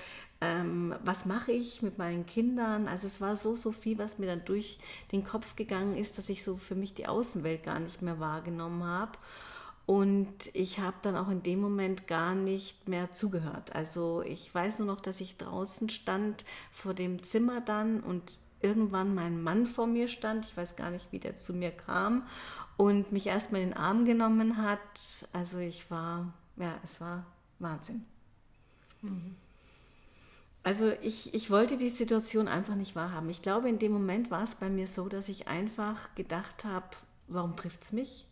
ähm, 0.42 0.94
was 1.04 1.26
mache 1.26 1.52
ich 1.52 1.82
mit 1.82 1.98
meinen 1.98 2.26
Kindern? 2.26 2.88
Also 2.88 3.08
es 3.08 3.22
war 3.22 3.38
so, 3.38 3.56
so 3.56 3.72
viel, 3.72 3.98
was 3.98 4.20
mir 4.20 4.28
dann 4.28 4.46
durch 4.46 4.78
den 5.12 5.24
Kopf 5.24 5.56
gegangen 5.56 5.96
ist, 5.96 6.18
dass 6.18 6.30
ich 6.30 6.44
so 6.44 6.58
für 6.58 6.76
mich 6.76 6.94
die 6.94 7.08
Außenwelt 7.08 7.64
gar 7.64 7.80
nicht 7.80 8.02
mehr 8.02 8.20
wahrgenommen 8.20 8.84
habe. 8.84 9.14
Und 9.86 10.50
ich 10.54 10.80
habe 10.80 10.98
dann 11.04 11.16
auch 11.16 11.30
in 11.30 11.44
dem 11.44 11.62
Moment 11.62 12.08
gar 12.08 12.34
nicht 12.34 12.88
mehr 12.88 13.14
zugehört. 13.14 13.76
Also 13.76 14.24
ich 14.24 14.54
weiß 14.54 14.80
nur 14.80 14.88
noch, 14.88 15.00
dass 15.00 15.22
ich 15.22 15.38
draußen 15.38 15.90
stand 15.90 16.44
vor 16.72 16.94
dem 16.94 17.22
Zimmer 17.22 17.62
dann 17.62 18.02
und 18.02 18.38
irgendwann 18.62 19.14
mein 19.14 19.42
Mann 19.44 19.68
vor 19.68 19.86
mir 19.86 20.08
stand. 20.08 20.46
Ich 20.46 20.58
weiß 20.58 20.76
gar 20.76 20.90
nicht, 20.90 21.12
wie 21.12 21.20
der 21.20 21.36
zu 21.36 21.54
mir 21.54 21.72
kam 21.72 22.26
und 22.78 23.12
mich 23.12 23.28
erstmal 23.28 23.62
in 23.62 23.70
den 23.70 23.78
Arm 23.78 24.06
genommen 24.06 24.58
hat. 24.58 25.28
Also 25.34 25.60
ich 25.60 25.90
war, 25.92 26.34
ja, 26.58 26.74
es 26.84 27.00
war 27.00 27.26
Wahnsinn. 27.60 28.06
Also 30.64 30.92
ich, 31.02 31.34
ich 31.34 31.52
wollte 31.52 31.78
die 31.78 31.90
Situation 31.90 32.48
einfach 32.48 32.76
nicht 32.76 32.96
wahrhaben. 32.96 33.30
Ich 33.30 33.42
glaube, 33.42 33.70
in 33.70 33.80
dem 33.80 33.92
Moment 33.92 34.32
war 34.32 34.44
es 34.44 34.56
bei 34.56 34.70
mir 34.70 34.88
so, 34.88 35.08
dass 35.10 35.30
ich 35.30 35.48
einfach 35.48 36.14
gedacht 36.16 36.66
habe, 36.66 36.88
warum 37.28 37.56
trifft 37.56 37.84
es 37.84 37.92
mich? 37.92 38.28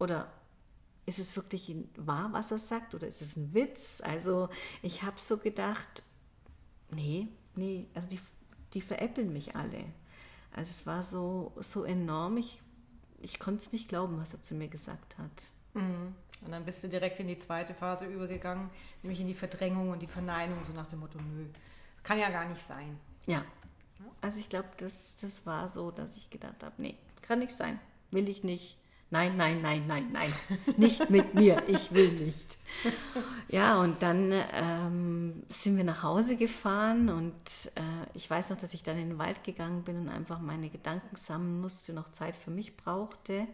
Oder 0.00 0.32
ist 1.06 1.18
es 1.18 1.36
wirklich 1.36 1.74
wahr, 1.96 2.32
was 2.32 2.50
er 2.50 2.58
sagt? 2.58 2.94
Oder 2.94 3.06
ist 3.06 3.22
es 3.22 3.36
ein 3.36 3.54
Witz? 3.54 4.00
Also 4.04 4.48
ich 4.82 5.02
habe 5.02 5.20
so 5.20 5.38
gedacht, 5.38 6.02
nee, 6.90 7.28
nee, 7.54 7.86
also 7.94 8.08
die 8.08 8.18
die 8.74 8.80
veräppeln 8.80 9.32
mich 9.32 9.54
alle. 9.56 9.84
Also 10.52 10.70
es 10.70 10.86
war 10.86 11.02
so, 11.02 11.52
so 11.56 11.84
enorm, 11.84 12.36
ich, 12.36 12.60
ich 13.20 13.38
konnte 13.38 13.58
es 13.58 13.72
nicht 13.72 13.88
glauben, 13.88 14.18
was 14.18 14.34
er 14.34 14.42
zu 14.42 14.54
mir 14.54 14.68
gesagt 14.68 15.18
hat. 15.18 15.30
Mhm. 15.74 16.14
Und 16.44 16.50
dann 16.50 16.64
bist 16.64 16.82
du 16.82 16.88
direkt 16.88 17.20
in 17.20 17.28
die 17.28 17.38
zweite 17.38 17.72
Phase 17.72 18.06
übergegangen, 18.06 18.68
nämlich 19.02 19.20
in 19.20 19.28
die 19.28 19.34
Verdrängung 19.34 19.90
und 19.90 20.02
die 20.02 20.08
Verneinung, 20.08 20.58
so 20.64 20.72
nach 20.72 20.86
dem 20.86 21.00
Motto, 21.00 21.18
nö, 21.18 21.46
kann 22.02 22.18
ja 22.18 22.30
gar 22.30 22.48
nicht 22.48 22.60
sein. 22.60 22.98
Ja. 23.26 23.44
Also 24.20 24.40
ich 24.40 24.48
glaube, 24.48 24.68
das, 24.78 25.16
das 25.20 25.46
war 25.46 25.68
so, 25.68 25.90
dass 25.90 26.16
ich 26.16 26.30
gedacht 26.30 26.62
habe, 26.62 26.74
nee, 26.78 26.96
kann 27.22 27.38
nicht 27.38 27.52
sein, 27.52 27.78
will 28.10 28.28
ich 28.28 28.42
nicht, 28.42 28.76
nein, 29.10 29.36
nein, 29.36 29.62
nein, 29.62 29.84
nein, 29.86 30.10
nein, 30.12 30.32
nicht 30.76 31.10
mit 31.10 31.34
mir, 31.34 31.62
ich 31.68 31.92
will 31.92 32.10
nicht. 32.12 32.58
Ja, 33.48 33.80
und 33.80 34.02
dann 34.02 34.32
ähm, 34.52 35.42
sind 35.48 35.76
wir 35.76 35.84
nach 35.84 36.02
Hause 36.02 36.36
gefahren 36.36 37.08
und 37.08 37.34
äh, 37.76 38.08
ich 38.14 38.28
weiß 38.28 38.50
noch, 38.50 38.58
dass 38.58 38.74
ich 38.74 38.82
dann 38.82 38.98
in 38.98 39.10
den 39.10 39.18
Wald 39.18 39.44
gegangen 39.44 39.84
bin 39.84 39.96
und 39.96 40.08
einfach 40.08 40.40
meine 40.40 40.70
Gedanken 40.70 41.14
sammeln 41.14 41.60
musste, 41.60 41.92
noch 41.92 42.10
Zeit 42.10 42.36
für 42.36 42.50
mich 42.50 42.76
brauchte. 42.76 43.46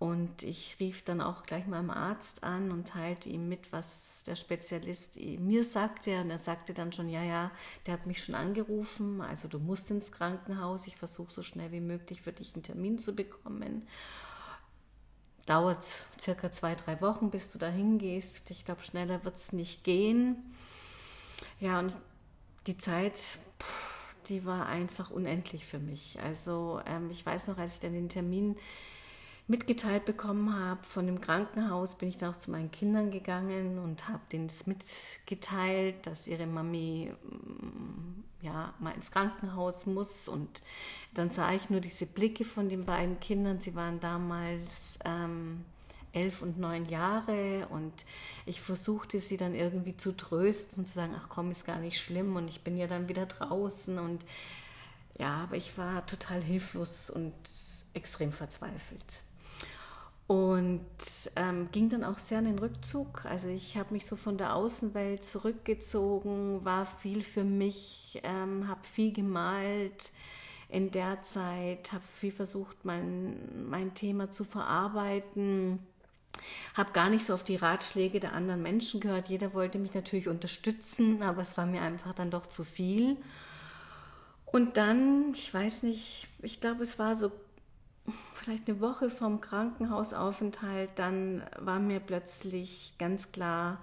Und 0.00 0.42
ich 0.44 0.76
rief 0.80 1.04
dann 1.04 1.20
auch 1.20 1.44
gleich 1.44 1.66
meinem 1.66 1.90
Arzt 1.90 2.42
an 2.42 2.72
und 2.72 2.88
teilte 2.88 3.28
ihm 3.28 3.48
mit, 3.50 3.70
was 3.70 4.24
der 4.24 4.34
Spezialist 4.34 5.20
mir 5.20 5.62
sagte. 5.62 6.22
Und 6.22 6.30
er 6.30 6.38
sagte 6.38 6.72
dann 6.72 6.90
schon, 6.92 7.08
ja, 7.08 7.22
ja, 7.22 7.52
der 7.84 7.94
hat 7.94 8.06
mich 8.06 8.24
schon 8.24 8.34
angerufen, 8.34 9.20
also 9.20 9.46
du 9.46 9.58
musst 9.58 9.90
ins 9.90 10.10
Krankenhaus. 10.10 10.86
Ich 10.86 10.96
versuche 10.96 11.30
so 11.32 11.42
schnell 11.42 11.70
wie 11.70 11.80
möglich 11.82 12.22
für 12.22 12.32
dich 12.32 12.54
einen 12.54 12.62
Termin 12.62 12.98
zu 12.98 13.14
bekommen 13.14 13.86
dauert 15.50 16.04
circa 16.20 16.52
zwei, 16.52 16.76
drei 16.76 17.00
Wochen, 17.00 17.30
bis 17.30 17.50
du 17.50 17.58
da 17.58 17.68
hingehst. 17.68 18.52
Ich 18.52 18.64
glaube, 18.64 18.84
schneller 18.84 19.24
wird 19.24 19.36
es 19.36 19.52
nicht 19.52 19.82
gehen. 19.82 20.36
Ja, 21.58 21.80
und 21.80 21.96
die 22.68 22.76
Zeit, 22.76 23.16
die 24.28 24.44
war 24.44 24.66
einfach 24.66 25.10
unendlich 25.10 25.66
für 25.66 25.80
mich. 25.80 26.20
Also 26.22 26.80
ähm, 26.86 27.10
ich 27.10 27.26
weiß 27.26 27.48
noch, 27.48 27.58
als 27.58 27.74
ich 27.74 27.80
dann 27.80 27.94
den 27.94 28.08
Termin 28.08 28.56
mitgeteilt 29.50 30.04
bekommen 30.04 30.54
habe 30.54 30.84
von 30.84 31.06
dem 31.06 31.20
Krankenhaus, 31.20 31.96
bin 31.96 32.08
ich 32.08 32.16
dann 32.16 32.32
auch 32.32 32.36
zu 32.36 32.52
meinen 32.52 32.70
Kindern 32.70 33.10
gegangen 33.10 33.80
und 33.80 34.08
habe 34.08 34.20
denen 34.30 34.46
das 34.46 34.68
mitgeteilt, 34.68 36.06
dass 36.06 36.28
ihre 36.28 36.46
Mami 36.46 37.12
mm, 37.24 38.22
ja 38.42 38.72
mal 38.78 38.92
ins 38.92 39.10
Krankenhaus 39.10 39.86
muss. 39.86 40.28
Und 40.28 40.62
dann 41.14 41.30
sah 41.30 41.52
ich 41.52 41.68
nur 41.68 41.80
diese 41.80 42.06
Blicke 42.06 42.44
von 42.44 42.68
den 42.68 42.84
beiden 42.84 43.18
Kindern. 43.18 43.58
Sie 43.58 43.74
waren 43.74 43.98
damals 43.98 45.00
ähm, 45.04 45.64
elf 46.12 46.42
und 46.42 46.60
neun 46.60 46.86
Jahre. 46.88 47.66
Und 47.70 48.06
ich 48.46 48.60
versuchte 48.60 49.18
sie 49.18 49.36
dann 49.36 49.56
irgendwie 49.56 49.96
zu 49.96 50.16
trösten 50.16 50.78
und 50.78 50.86
zu 50.86 50.94
sagen, 50.94 51.16
ach 51.18 51.28
komm, 51.28 51.50
ist 51.50 51.66
gar 51.66 51.80
nicht 51.80 51.98
schlimm. 51.98 52.36
Und 52.36 52.48
ich 52.48 52.62
bin 52.62 52.76
ja 52.76 52.86
dann 52.86 53.08
wieder 53.08 53.26
draußen. 53.26 53.98
Und 53.98 54.24
ja, 55.18 55.38
aber 55.42 55.56
ich 55.56 55.76
war 55.76 56.06
total 56.06 56.40
hilflos 56.40 57.10
und 57.10 57.34
extrem 57.94 58.30
verzweifelt 58.30 59.22
und 60.30 60.80
ähm, 61.34 61.70
ging 61.72 61.88
dann 61.88 62.04
auch 62.04 62.20
sehr 62.20 62.38
in 62.38 62.44
den 62.44 62.60
Rückzug. 62.60 63.24
Also 63.24 63.48
ich 63.48 63.76
habe 63.76 63.92
mich 63.92 64.06
so 64.06 64.14
von 64.14 64.38
der 64.38 64.54
Außenwelt 64.54 65.24
zurückgezogen, 65.24 66.64
war 66.64 66.86
viel 66.86 67.24
für 67.24 67.42
mich, 67.42 68.20
ähm, 68.22 68.68
habe 68.68 68.84
viel 68.84 69.12
gemalt 69.12 70.12
in 70.68 70.92
der 70.92 71.20
Zeit, 71.22 71.92
habe 71.92 72.04
viel 72.14 72.30
versucht, 72.30 72.84
mein, 72.84 73.68
mein 73.68 73.92
Thema 73.94 74.30
zu 74.30 74.44
verarbeiten, 74.44 75.80
habe 76.74 76.92
gar 76.92 77.10
nicht 77.10 77.26
so 77.26 77.34
auf 77.34 77.42
die 77.42 77.56
Ratschläge 77.56 78.20
der 78.20 78.32
anderen 78.32 78.62
Menschen 78.62 79.00
gehört. 79.00 79.30
Jeder 79.30 79.52
wollte 79.52 79.80
mich 79.80 79.94
natürlich 79.94 80.28
unterstützen, 80.28 81.24
aber 81.24 81.42
es 81.42 81.58
war 81.58 81.66
mir 81.66 81.82
einfach 81.82 82.14
dann 82.14 82.30
doch 82.30 82.46
zu 82.46 82.62
viel. 82.62 83.16
Und 84.46 84.76
dann, 84.76 85.32
ich 85.34 85.52
weiß 85.52 85.82
nicht, 85.82 86.28
ich 86.40 86.60
glaube, 86.60 86.84
es 86.84 87.00
war 87.00 87.16
so 87.16 87.32
vielleicht 88.40 88.68
eine 88.68 88.80
Woche 88.80 89.10
vom 89.10 89.40
Krankenhausaufenthalt, 89.40 90.90
dann 90.96 91.42
war 91.58 91.78
mir 91.78 92.00
plötzlich 92.00 92.94
ganz 92.98 93.32
klar, 93.32 93.78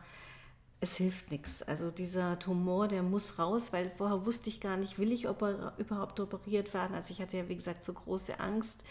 es 0.80 0.96
hilft 0.96 1.32
nichts. 1.32 1.64
Also 1.64 1.90
dieser 1.92 2.38
Tumor, 2.40 2.88
der 2.88 3.04
muss 3.04 3.40
raus, 3.40 3.74
weil 3.74 3.90
vorher 3.90 4.26
wusste 4.26 4.50
ich 4.50 4.60
gar 4.60 4.78
nicht, 4.78 5.00
will 5.00 5.12
ich 5.12 5.28
oper 5.28 5.74
überhaupt 5.78 6.20
operiert 6.20 6.74
werden. 6.74 6.96
Also 6.96 7.12
ich 7.12 7.22
hatte 7.22 7.38
ja, 7.38 7.50
wie 7.50 7.56
gesagt, 7.56 7.84
so 7.84 7.94
große 7.94 8.40
Angst 8.40 8.84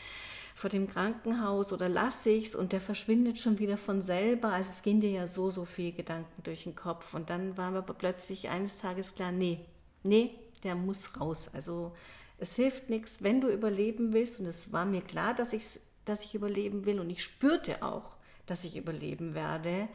vor 0.54 0.70
dem 0.70 0.88
Krankenhaus 0.88 1.72
oder 1.72 1.88
lasse 1.88 2.30
ich 2.30 2.46
es 2.46 2.54
und 2.54 2.72
der 2.72 2.80
verschwindet 2.80 3.38
schon 3.38 3.58
wieder 3.58 3.76
von 3.76 4.02
selber. 4.02 4.52
Also 4.52 4.70
es 4.70 4.82
gehen 4.82 5.00
dir 5.00 5.10
ja 5.10 5.26
so, 5.26 5.50
so 5.50 5.64
viele 5.64 5.92
Gedanken 5.92 6.42
durch 6.42 6.64
den 6.64 6.74
Kopf. 6.74 7.14
Und 7.14 7.30
dann 7.30 7.56
war 7.56 7.70
mir 7.70 7.82
plötzlich 7.82 8.48
eines 8.48 8.78
Tages 8.78 9.14
klar, 9.14 9.32
nee, 9.32 9.60
nee, 10.02 10.30
der 10.64 10.74
muss 10.74 11.20
raus. 11.20 11.50
Also 11.52 11.92
es 12.38 12.54
hilft 12.54 12.90
nichts, 12.90 13.22
wenn 13.22 13.40
du 13.40 13.48
überleben 13.48 14.12
willst. 14.12 14.40
Und 14.40 14.46
es 14.46 14.72
war 14.72 14.84
mir 14.84 15.00
klar, 15.00 15.34
dass, 15.34 15.52
ich, 15.52 15.80
dass 16.04 16.24
ich 16.24 16.34
überleben 16.34 16.84
will. 16.84 17.00
Und 17.00 17.10
ich 17.10 17.22
spürte 17.22 17.82
auch, 17.82 18.16
dass 18.46 18.64
ich 18.64 18.76
überleben 18.76 19.34
werde. 19.34 19.88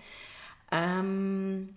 Ähm, 0.71 1.75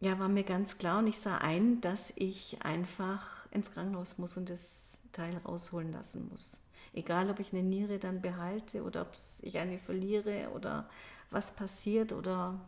ja, 0.00 0.18
war 0.18 0.28
mir 0.28 0.44
ganz 0.44 0.78
klar. 0.78 0.98
Und 0.98 1.06
ich 1.06 1.18
sah 1.18 1.38
ein, 1.38 1.80
dass 1.80 2.12
ich 2.16 2.62
einfach 2.62 3.46
ins 3.50 3.72
Krankenhaus 3.72 4.18
muss 4.18 4.36
und 4.36 4.50
das 4.50 5.00
Teil 5.12 5.36
rausholen 5.44 5.92
lassen 5.92 6.28
muss. 6.30 6.60
Egal, 6.94 7.30
ob 7.30 7.40
ich 7.40 7.52
eine 7.52 7.62
Niere 7.62 7.98
dann 7.98 8.20
behalte 8.20 8.82
oder 8.82 9.02
ob 9.02 9.12
ich 9.42 9.58
eine 9.58 9.78
verliere 9.78 10.50
oder 10.54 10.88
was 11.30 11.54
passiert 11.54 12.12
oder 12.12 12.60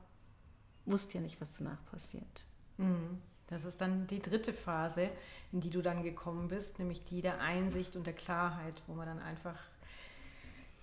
wusste 0.87 1.15
ja 1.15 1.21
nicht, 1.21 1.41
was 1.41 1.59
danach 1.59 1.85
passiert. 1.87 2.47
Mhm. 2.79 3.21
Das 3.49 3.65
ist 3.65 3.81
dann 3.81 4.07
die 4.07 4.23
dritte 4.23 4.53
Phase, 4.53 5.11
in 5.53 5.61
die 5.61 5.71
du 5.71 5.83
dann 5.83 6.03
gekommen 6.03 6.49
bist, 6.49 6.79
nämlich 6.79 7.05
die 7.05 7.21
der 7.21 7.41
Einsicht 7.41 7.95
und 7.97 8.07
der 8.07 8.15
Klarheit, 8.15 8.83
wo 8.87 8.95
man 8.95 9.07
dann 9.07 9.21
einfach 9.21 9.59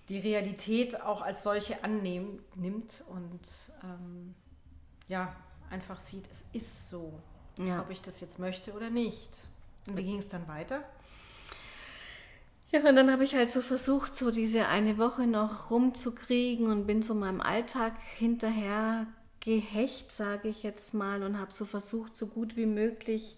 die 0.08 0.18
Realität 0.18 1.00
auch 1.00 1.22
als 1.22 1.42
solche 1.42 1.82
annimmt 1.84 3.04
und 3.08 3.40
ähm, 3.82 4.34
ja, 5.08 5.34
einfach 5.70 5.98
sieht, 5.98 6.30
es 6.30 6.44
ist 6.52 6.88
so. 6.88 7.12
ja. 7.56 7.80
ob 7.80 7.90
ich 7.90 8.02
das 8.02 8.20
jetzt 8.20 8.38
möchte 8.38 8.72
oder 8.72 8.90
nicht. 8.90 9.44
Und 9.86 9.96
wie 9.96 10.04
ging 10.04 10.18
es 10.18 10.28
dann 10.28 10.46
weiter? 10.48 10.84
Ja, 12.70 12.80
und 12.80 12.96
dann 12.96 13.10
habe 13.10 13.24
ich 13.24 13.34
halt 13.34 13.50
so 13.50 13.60
versucht, 13.60 14.14
so 14.14 14.30
diese 14.30 14.68
eine 14.68 14.96
Woche 14.96 15.26
noch 15.26 15.70
rumzukriegen 15.70 16.68
und 16.68 16.86
bin 16.86 17.02
so 17.02 17.14
meinem 17.14 17.40
Alltag 17.40 17.92
hinterher 18.16 19.06
gehecht, 19.42 20.10
sage 20.10 20.48
ich 20.48 20.62
jetzt 20.62 20.94
mal, 20.94 21.22
und 21.22 21.38
habe 21.38 21.52
so 21.52 21.64
versucht, 21.64 22.16
so 22.16 22.26
gut 22.26 22.56
wie 22.56 22.66
möglich 22.66 23.36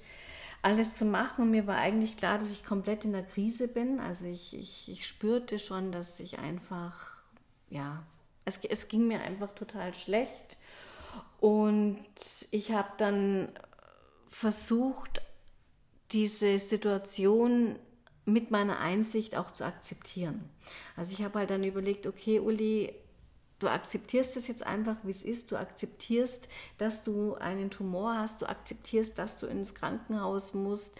alles 0.62 0.96
zu 0.96 1.04
machen. 1.04 1.42
Und 1.42 1.50
mir 1.50 1.66
war 1.66 1.76
eigentlich 1.76 2.16
klar, 2.16 2.38
dass 2.38 2.50
ich 2.50 2.64
komplett 2.64 3.04
in 3.04 3.12
der 3.12 3.25
Krise 3.25 3.68
bin. 3.68 4.00
Also 4.00 4.26
ich, 4.26 4.54
ich, 4.54 4.88
ich 4.90 5.06
spürte 5.06 5.58
schon, 5.58 5.92
dass 5.92 6.20
ich 6.20 6.38
einfach, 6.38 7.23
ja, 7.68 8.04
es, 8.44 8.58
es 8.58 8.88
ging 8.88 9.08
mir 9.08 9.20
einfach 9.20 9.54
total 9.54 9.94
schlecht. 9.94 10.58
Und 11.40 12.04
ich 12.50 12.73
habe 12.73 12.90
dann 12.99 13.49
versucht, 14.28 15.23
diese 16.12 16.58
Situation 16.58 17.78
mit 18.25 18.50
meiner 18.50 18.78
Einsicht 18.78 19.37
auch 19.37 19.50
zu 19.50 19.64
akzeptieren. 19.64 20.49
Also 20.96 21.12
ich 21.12 21.23
habe 21.23 21.40
halt 21.40 21.50
dann 21.50 21.64
überlegt, 21.64 22.06
okay, 22.06 22.40
Uli, 22.40 22.94
du 23.58 23.68
akzeptierst 23.68 24.37
es 24.37 24.49
jetzt 24.49 24.66
einfach, 24.66 24.96
wie 25.02 25.11
es 25.11 25.23
ist. 25.23 25.50
Du 25.50 25.56
akzeptierst, 25.56 26.49
dass 26.78 27.02
du 27.02 27.34
einen 27.34 27.70
Tumor 27.70 28.18
hast. 28.18 28.42
Du 28.42 28.46
akzeptierst, 28.46 29.18
dass 29.18 29.37
du 29.37 29.46
ins 29.46 29.75
Krankenhaus 29.75 30.54
musst. 30.54 30.96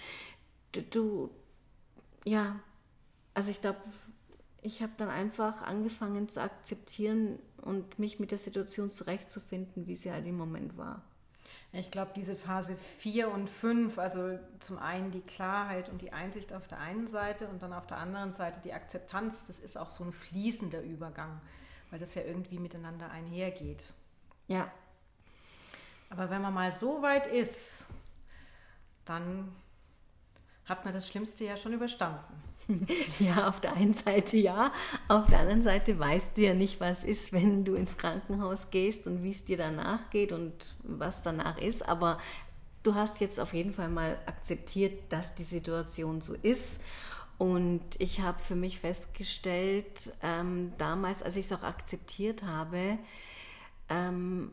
Du, 0.73 0.83
du 0.83 1.31
ja, 2.25 2.59
also 3.35 3.51
ich 3.51 3.61
glaube, 3.61 3.81
ich 4.63 4.83
habe 4.83 4.93
dann 4.97 5.11
einfach 5.11 5.63
angefangen 5.63 6.29
zu 6.29 6.41
akzeptieren 6.41 7.39
und 7.61 7.99
mich 7.99 8.19
mit 8.19 8.31
der 8.31 8.39
Situation 8.39 8.91
zurechtzufinden, 8.91 9.87
wie 9.87 9.97
sie 9.97 10.11
halt 10.11 10.27
im 10.27 10.39
Moment 10.39 10.79
war. 10.79 11.03
Ich 11.73 11.91
glaube, 11.91 12.13
diese 12.15 12.37
Phase 12.37 12.77
4 13.01 13.31
und 13.31 13.51
5, 13.51 13.99
also 13.99 14.39
zum 14.61 14.79
einen 14.79 15.11
die 15.11 15.21
Klarheit 15.21 15.89
und 15.89 16.03
die 16.03 16.13
Einsicht 16.13 16.53
auf 16.53 16.69
der 16.69 16.79
einen 16.79 17.09
Seite 17.09 17.49
und 17.49 17.63
dann 17.63 17.73
auf 17.73 17.87
der 17.87 17.99
anderen 17.99 18.33
Seite 18.33 18.61
die 18.63 18.73
Akzeptanz, 18.73 19.45
das 19.45 19.59
ist 19.59 19.77
auch 19.77 19.91
so 19.91 20.05
ein 20.05 20.13
fließender 20.13 20.83
Übergang, 20.83 21.41
weil 21.95 22.01
das 22.01 22.17
ja 22.17 22.23
irgendwie 22.23 22.59
miteinander 22.59 23.09
einhergeht. 23.09 23.93
Ja. 24.49 24.69
Aber 26.11 26.29
wenn 26.29 26.43
man 26.43 26.53
mal 26.53 26.73
so 26.73 27.03
weit 27.03 27.29
ist, 27.29 27.87
dann 29.05 29.55
hat 30.65 30.85
man 30.85 30.93
das 30.93 31.07
Schlimmste 31.07 31.45
ja 31.45 31.57
schon 31.57 31.73
überstanden. 31.73 32.19
Ja, 33.21 33.49
auf 33.49 33.61
der 33.61 33.75
einen 33.75 33.93
Seite 33.93 34.37
ja, 34.39 34.73
auf 35.07 35.27
der 35.27 35.39
anderen 35.39 35.63
Seite 35.63 35.97
weißt 35.97 36.37
du 36.37 36.43
ja 36.43 36.55
nicht, 36.55 36.81
was 36.81 37.05
ist, 37.05 37.33
wenn 37.33 37.65
du 37.65 37.77
ins 37.77 37.97
Krankenhaus 37.97 38.71
gehst 38.71 39.07
und 39.07 39.23
wie 39.23 39.31
es 39.31 39.45
dir 39.45 39.59
danach 39.59 40.11
geht 40.11 40.33
und 40.33 40.75
was 40.83 41.23
danach 41.23 41.59
ist. 41.59 41.89
Aber 41.89 42.19
du 42.83 42.97
hast 42.97 43.21
jetzt 43.21 43.39
auf 43.39 43.55
jeden 43.55 43.73
Fall 43.73 43.89
mal 43.89 44.19
akzeptiert, 44.27 45.13
dass 45.13 45.37
die 45.37 45.45
Situation 45.45 46.21
so 46.21 46.35
ist. 46.35 46.81
Und 47.39 47.83
ich 47.99 48.21
habe 48.21 48.39
für 48.39 48.55
mich 48.55 48.81
festgestellt, 48.81 50.13
ähm, 50.23 50.73
damals, 50.79 51.23
als 51.23 51.37
ich 51.37 51.47
es 51.47 51.53
auch 51.53 51.65
akzeptiert 51.65 52.45
habe, 52.45 52.99
ähm, 53.89 54.53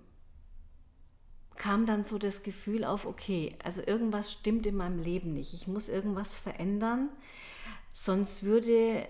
kam 1.58 1.86
dann 1.86 2.04
so 2.04 2.18
das 2.18 2.42
Gefühl 2.42 2.84
auf, 2.84 3.06
okay, 3.06 3.56
also 3.64 3.82
irgendwas 3.86 4.32
stimmt 4.32 4.66
in 4.66 4.76
meinem 4.76 5.00
Leben 5.00 5.34
nicht. 5.34 5.54
Ich 5.54 5.68
muss 5.68 5.90
irgendwas 5.90 6.34
verändern. 6.34 7.10
Sonst 7.94 8.44
würde 8.44 9.08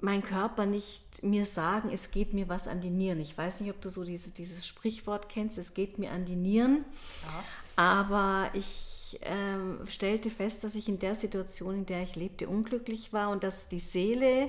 mein 0.00 0.22
Körper 0.22 0.66
nicht 0.66 1.22
mir 1.22 1.44
sagen, 1.44 1.90
es 1.92 2.10
geht 2.10 2.32
mir 2.32 2.48
was 2.48 2.66
an 2.66 2.80
die 2.80 2.90
Nieren. 2.90 3.20
Ich 3.20 3.36
weiß 3.36 3.60
nicht, 3.60 3.70
ob 3.70 3.80
du 3.80 3.90
so 3.90 4.02
diese, 4.02 4.30
dieses 4.30 4.66
Sprichwort 4.66 5.28
kennst, 5.28 5.58
es 5.58 5.74
geht 5.74 5.98
mir 5.98 6.10
an 6.10 6.24
die 6.24 6.36
Nieren. 6.36 6.84
Ja. 7.22 7.44
Aber 7.76 8.50
ich 8.54 8.89
ähm, 9.22 9.80
stellte 9.88 10.30
fest, 10.30 10.64
dass 10.64 10.74
ich 10.74 10.88
in 10.88 10.98
der 10.98 11.14
Situation, 11.14 11.74
in 11.74 11.86
der 11.86 12.02
ich 12.02 12.16
lebte, 12.16 12.48
unglücklich 12.48 13.12
war 13.12 13.30
und 13.30 13.42
dass 13.42 13.68
die 13.68 13.80
Seele, 13.80 14.48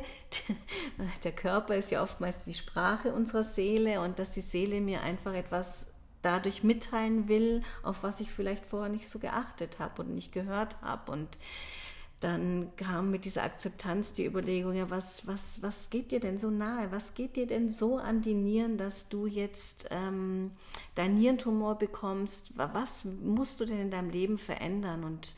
der 1.24 1.32
Körper 1.32 1.76
ist 1.76 1.92
ja 1.92 2.04
oftmals 2.04 2.44
die 2.44 2.54
Sprache 2.54 3.14
unserer 3.14 3.44
Seele 3.44 4.02
und 4.02 4.20
dass 4.20 4.32
die 4.32 4.42
Seele 4.42 4.82
mir 4.82 5.02
einfach 5.02 5.34
etwas 5.34 5.88
dadurch 6.22 6.64
mitteilen 6.64 7.28
will, 7.28 7.64
auf 7.84 8.04
was 8.04 8.20
ich 8.20 8.32
vielleicht 8.32 8.66
vorher 8.66 8.90
nicht 8.90 9.10
so 9.10 9.20
geachtet 9.20 9.80
habe 9.80 10.04
und 10.04 10.14
nicht 10.14 10.32
gehört 10.32 10.76
habe. 10.82 11.12
Und 11.12 11.40
dann 12.22 12.70
kam 12.78 13.10
mit 13.10 13.26
dieser 13.26 13.44
Akzeptanz 13.44 14.14
die 14.14 14.26
Überlegung, 14.26 14.74
ja, 14.74 14.92
was, 14.92 15.26
was, 15.26 15.62
was 15.62 15.90
geht 15.90 16.12
dir 16.12 16.20
denn 16.20 16.38
so 16.38 16.52
nahe? 16.52 16.92
Was 16.92 17.16
geht 17.16 17.36
dir 17.36 17.48
denn 17.48 17.68
so 17.68 17.98
an 17.98 18.22
die 18.22 18.36
Nieren, 18.36 18.78
dass 18.78 19.10
du 19.10 19.26
jetzt 19.26 19.88
ähm, 19.90 20.52
deinen 20.94 21.16
Nierentumor 21.18 21.80
bekommst? 21.80 22.54
Was 22.56 23.06
musst 23.06 23.60
du 23.60 23.66
denn 23.66 23.80
in 23.80 23.90
deinem 23.90 24.12
Leben 24.12 24.38
verändern? 24.38 25.04
Und 25.04 25.36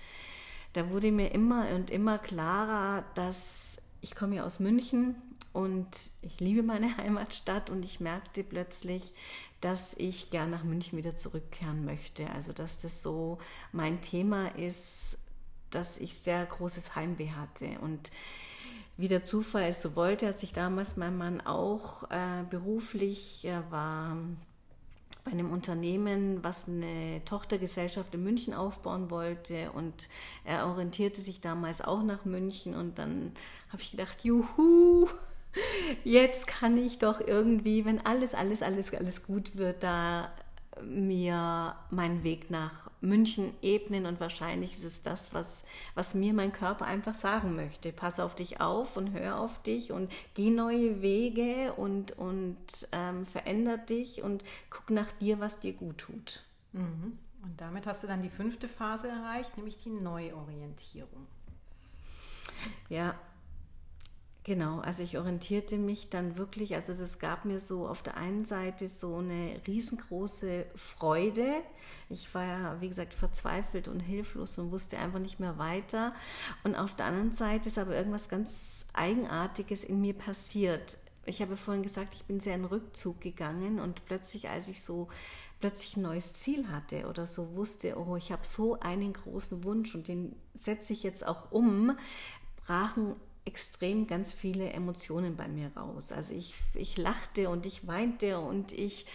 da 0.74 0.90
wurde 0.90 1.14
mir 1.14 1.32
immer 1.32 1.70
und 1.74 1.90
immer 1.90 2.18
klarer, 2.18 3.06
dass 3.16 3.82
ich 4.02 4.14
komme 4.14 4.36
ja 4.36 4.44
aus 4.44 4.60
München 4.60 5.16
und 5.54 5.88
ich 6.22 6.42
liebe 6.42 6.64
meine 6.64 6.98
Heimatstadt 6.98 7.70
und 7.70 7.86
ich 7.86 8.02
merkte 8.02 8.44
plötzlich, 8.44 9.14
dass 9.62 9.94
ich 9.94 10.32
gern 10.32 10.50
nach 10.50 10.66
München 10.66 10.98
wieder 10.98 11.16
zurückkehren 11.16 11.86
möchte. 11.86 12.30
Also 12.32 12.52
dass 12.52 12.80
das 12.80 13.02
so 13.02 13.38
mein 13.72 14.02
Thema 14.02 14.48
ist, 14.58 15.20
dass 15.76 15.98
ich 15.98 16.16
sehr 16.16 16.46
großes 16.46 16.96
Heimweh 16.96 17.32
hatte. 17.32 17.68
Und 17.82 18.12
wie 18.98 19.08
der 19.08 19.24
Zufall 19.24 19.70
es 19.70 19.82
so 19.82 19.96
wollte, 19.96 20.28
hat 20.28 20.40
sich 20.40 20.54
damals 20.54 20.98
mein 20.98 21.18
Mann 21.18 21.42
auch 21.42 22.10
äh, 22.12 22.44
beruflich, 22.50 23.44
er 23.44 23.70
war 23.72 24.18
bei 25.26 25.32
einem 25.32 25.52
Unternehmen, 25.52 26.44
was 26.44 26.68
eine 26.68 27.22
Tochtergesellschaft 27.26 28.14
in 28.14 28.24
München 28.24 28.54
aufbauen 28.54 29.10
wollte 29.10 29.72
und 29.72 30.10
er 30.44 30.68
orientierte 30.68 31.22
sich 31.22 31.40
damals 31.40 31.82
auch 31.82 32.04
nach 32.04 32.26
München 32.26 32.76
und 32.76 33.00
dann 33.00 33.32
habe 33.70 33.82
ich 33.82 33.92
gedacht, 33.92 34.24
juhu, 34.24 35.08
jetzt 36.04 36.48
kann 36.48 36.78
ich 36.78 37.00
doch 37.00 37.22
irgendwie, 37.22 37.86
wenn 37.86 38.06
alles, 38.06 38.34
alles, 38.34 38.62
alles, 38.62 38.94
alles 38.94 39.24
gut 39.24 39.56
wird, 39.56 39.84
da 39.84 40.32
mir 40.82 41.76
meinen 41.90 42.24
Weg 42.24 42.50
nach 42.50 42.90
München 43.02 43.54
ebnen 43.62 44.06
und 44.06 44.20
wahrscheinlich 44.20 44.74
ist 44.74 44.84
es 44.84 45.04
das, 45.04 45.34
was, 45.34 45.66
was 45.96 46.14
mir 46.14 46.34
mein 46.34 46.52
Körper 46.52 46.86
einfach 46.86 47.16
sagen 47.16 47.56
möchte. 47.56 47.92
Pass 47.92 48.20
auf 48.20 48.36
dich 48.36 48.62
auf 48.62 48.98
und 48.98 49.12
hör 49.14 49.40
auf 49.40 49.62
dich 49.64 49.92
und 49.92 50.12
geh 50.34 50.50
neue 50.50 51.02
Wege 51.02 51.74
und, 51.74 52.18
und 52.18 52.88
ähm, 52.92 53.26
veränder 53.26 53.78
dich 53.78 54.22
und 54.24 54.44
guck 54.70 54.90
nach 54.90 55.12
dir, 55.14 55.40
was 55.40 55.60
dir 55.60 55.74
gut 55.74 55.98
tut. 55.98 56.44
Mhm. 56.72 57.18
Und 57.44 57.60
damit 57.60 57.86
hast 57.88 58.04
du 58.04 58.08
dann 58.08 58.22
die 58.22 58.30
fünfte 58.30 58.68
Phase 58.68 59.10
erreicht, 59.10 59.58
nämlich 59.58 59.78
die 59.78 59.90
Neuorientierung. 59.90 61.28
Ja, 62.90 63.16
Genau, 64.46 64.80
also 64.80 65.04
ich 65.04 65.18
orientierte 65.18 65.78
mich 65.78 66.10
dann 66.10 66.38
wirklich, 66.38 66.76
also 66.76 66.94
das 66.94 67.20
gab 67.20 67.46
mir 67.46 67.62
so 67.62 67.88
auf 67.88 68.02
der 68.02 68.18
einen 68.18 68.44
Seite 68.44 68.90
so 68.90 69.16
eine 69.16 69.62
riesengroße 69.66 70.66
Freude. 70.76 71.62
Ich 72.10 72.34
war 72.36 72.44
ja, 72.44 72.82
wie 72.82 72.90
gesagt, 72.90 73.14
verzweifelt 73.14 73.88
und 73.88 74.02
hilflos 74.02 74.58
und 74.58 74.72
wusste 74.72 74.98
einfach 74.98 75.20
nicht 75.20 75.40
mehr 75.40 75.58
weiter. 75.58 76.14
Und 76.66 76.76
auf 76.76 76.94
der 76.94 77.06
anderen 77.06 77.32
Seite 77.32 77.70
ist 77.70 77.78
aber 77.78 77.96
irgendwas 77.96 78.28
ganz 78.28 78.86
Eigenartiges 78.92 79.86
in 79.86 80.02
mir 80.02 80.14
passiert. 80.14 80.98
Ich 81.26 81.42
habe 81.42 81.56
vorhin 81.56 81.84
gesagt, 81.84 82.14
ich 82.14 82.26
bin 82.26 82.42
sehr 82.42 82.56
in 82.56 82.66
Rückzug 82.66 83.22
gegangen 83.22 83.80
und 83.80 84.04
plötzlich, 84.04 84.50
als 84.50 84.68
ich 84.68 84.82
so 84.84 85.08
plötzlich 85.62 85.96
ein 85.96 86.02
neues 86.02 86.34
Ziel 86.34 86.68
hatte 86.68 87.08
oder 87.08 87.28
so 87.28 87.56
wusste, 87.56 87.98
oh, 87.98 88.18
ich 88.18 88.34
habe 88.34 88.46
so 88.46 88.78
einen 88.82 89.14
großen 89.14 89.64
Wunsch 89.64 89.96
und 89.96 90.10
den 90.10 90.36
setze 90.54 90.92
ich 90.92 91.02
jetzt 91.02 91.26
auch 91.26 91.54
um, 91.54 91.98
brachen 92.58 93.16
extrem 93.46 94.08
ganz 94.08 94.32
viele 94.32 94.70
Emotionen 94.72 95.36
bei 95.36 95.48
mir 95.48 95.72
raus. 95.76 96.12
Also 96.12 96.34
ich, 96.34 96.54
ich 96.74 96.98
lachte 96.98 97.50
und 97.50 97.66
ich 97.66 97.86
weinte 97.88 98.40
und 98.40 98.72
ich, 98.72 99.06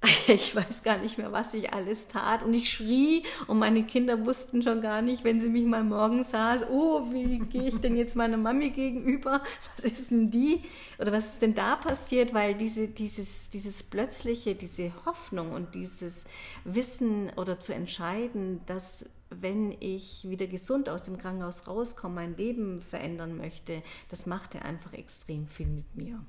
ich 0.28 0.54
weiß 0.54 0.84
gar 0.84 0.98
nicht 0.98 1.18
mehr, 1.18 1.32
was 1.32 1.54
ich 1.54 1.74
alles 1.74 2.06
tat. 2.06 2.42
Und 2.44 2.54
ich 2.54 2.70
schrie 2.70 3.24
und 3.48 3.58
meine 3.58 3.84
Kinder 3.84 4.24
wussten 4.24 4.62
schon 4.62 4.80
gar 4.80 5.02
nicht, 5.02 5.24
wenn 5.24 5.40
sie 5.40 5.50
mich 5.50 5.64
mal 5.64 5.82
morgens 5.82 6.30
sahen, 6.30 6.62
oh, 6.70 7.10
wie 7.10 7.40
gehe 7.40 7.68
ich 7.68 7.78
denn 7.78 7.96
jetzt 7.96 8.14
meiner 8.14 8.36
Mami 8.36 8.70
gegenüber? 8.70 9.42
Was 9.74 9.84
ist 9.84 10.10
denn 10.12 10.30
die? 10.30 10.62
Oder 10.98 11.12
was 11.12 11.32
ist 11.32 11.42
denn 11.42 11.54
da 11.54 11.76
passiert? 11.76 12.32
Weil 12.34 12.54
diese, 12.54 12.88
dieses, 12.88 13.50
dieses 13.50 13.82
plötzliche, 13.82 14.54
diese 14.54 14.92
Hoffnung 15.04 15.52
und 15.52 15.74
dieses 15.74 16.26
Wissen 16.64 17.30
oder 17.36 17.58
zu 17.58 17.74
entscheiden, 17.74 18.60
dass 18.66 19.04
wenn 19.30 19.72
ich 19.80 20.28
wieder 20.28 20.46
gesund 20.46 20.88
aus 20.88 21.04
dem 21.04 21.18
Krankenhaus 21.18 21.66
rauskomme, 21.66 22.14
mein 22.14 22.36
Leben 22.36 22.80
verändern 22.80 23.36
möchte, 23.36 23.82
das 24.08 24.26
machte 24.26 24.62
einfach 24.62 24.92
extrem 24.92 25.46
viel 25.46 25.66
mit 25.66 25.96
mir. 25.96 26.24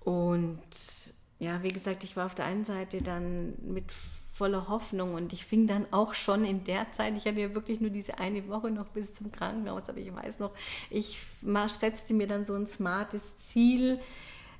Und 0.00 0.58
ja, 1.38 1.62
wie 1.62 1.68
gesagt, 1.68 2.02
ich 2.04 2.16
war 2.16 2.26
auf 2.26 2.34
der 2.34 2.46
einen 2.46 2.64
Seite 2.64 3.02
dann 3.02 3.54
mit 3.62 3.92
voller 4.38 4.68
Hoffnung 4.68 5.14
und 5.14 5.32
ich 5.32 5.44
fing 5.44 5.66
dann 5.66 5.86
auch 5.90 6.14
schon 6.14 6.44
in 6.44 6.62
der 6.62 6.92
Zeit, 6.92 7.16
ich 7.16 7.26
hatte 7.26 7.40
ja 7.40 7.54
wirklich 7.54 7.80
nur 7.80 7.90
diese 7.90 8.18
eine 8.18 8.46
Woche 8.48 8.70
noch 8.70 8.88
bis 8.88 9.14
zum 9.14 9.32
Krankenhaus, 9.32 9.88
aber 9.88 9.98
ich 9.98 10.14
weiß 10.14 10.38
noch, 10.38 10.52
ich 10.90 11.18
setzte 11.66 12.14
mir 12.14 12.28
dann 12.28 12.44
so 12.44 12.54
ein 12.54 12.66
smartes 12.68 13.36
Ziel, 13.38 14.00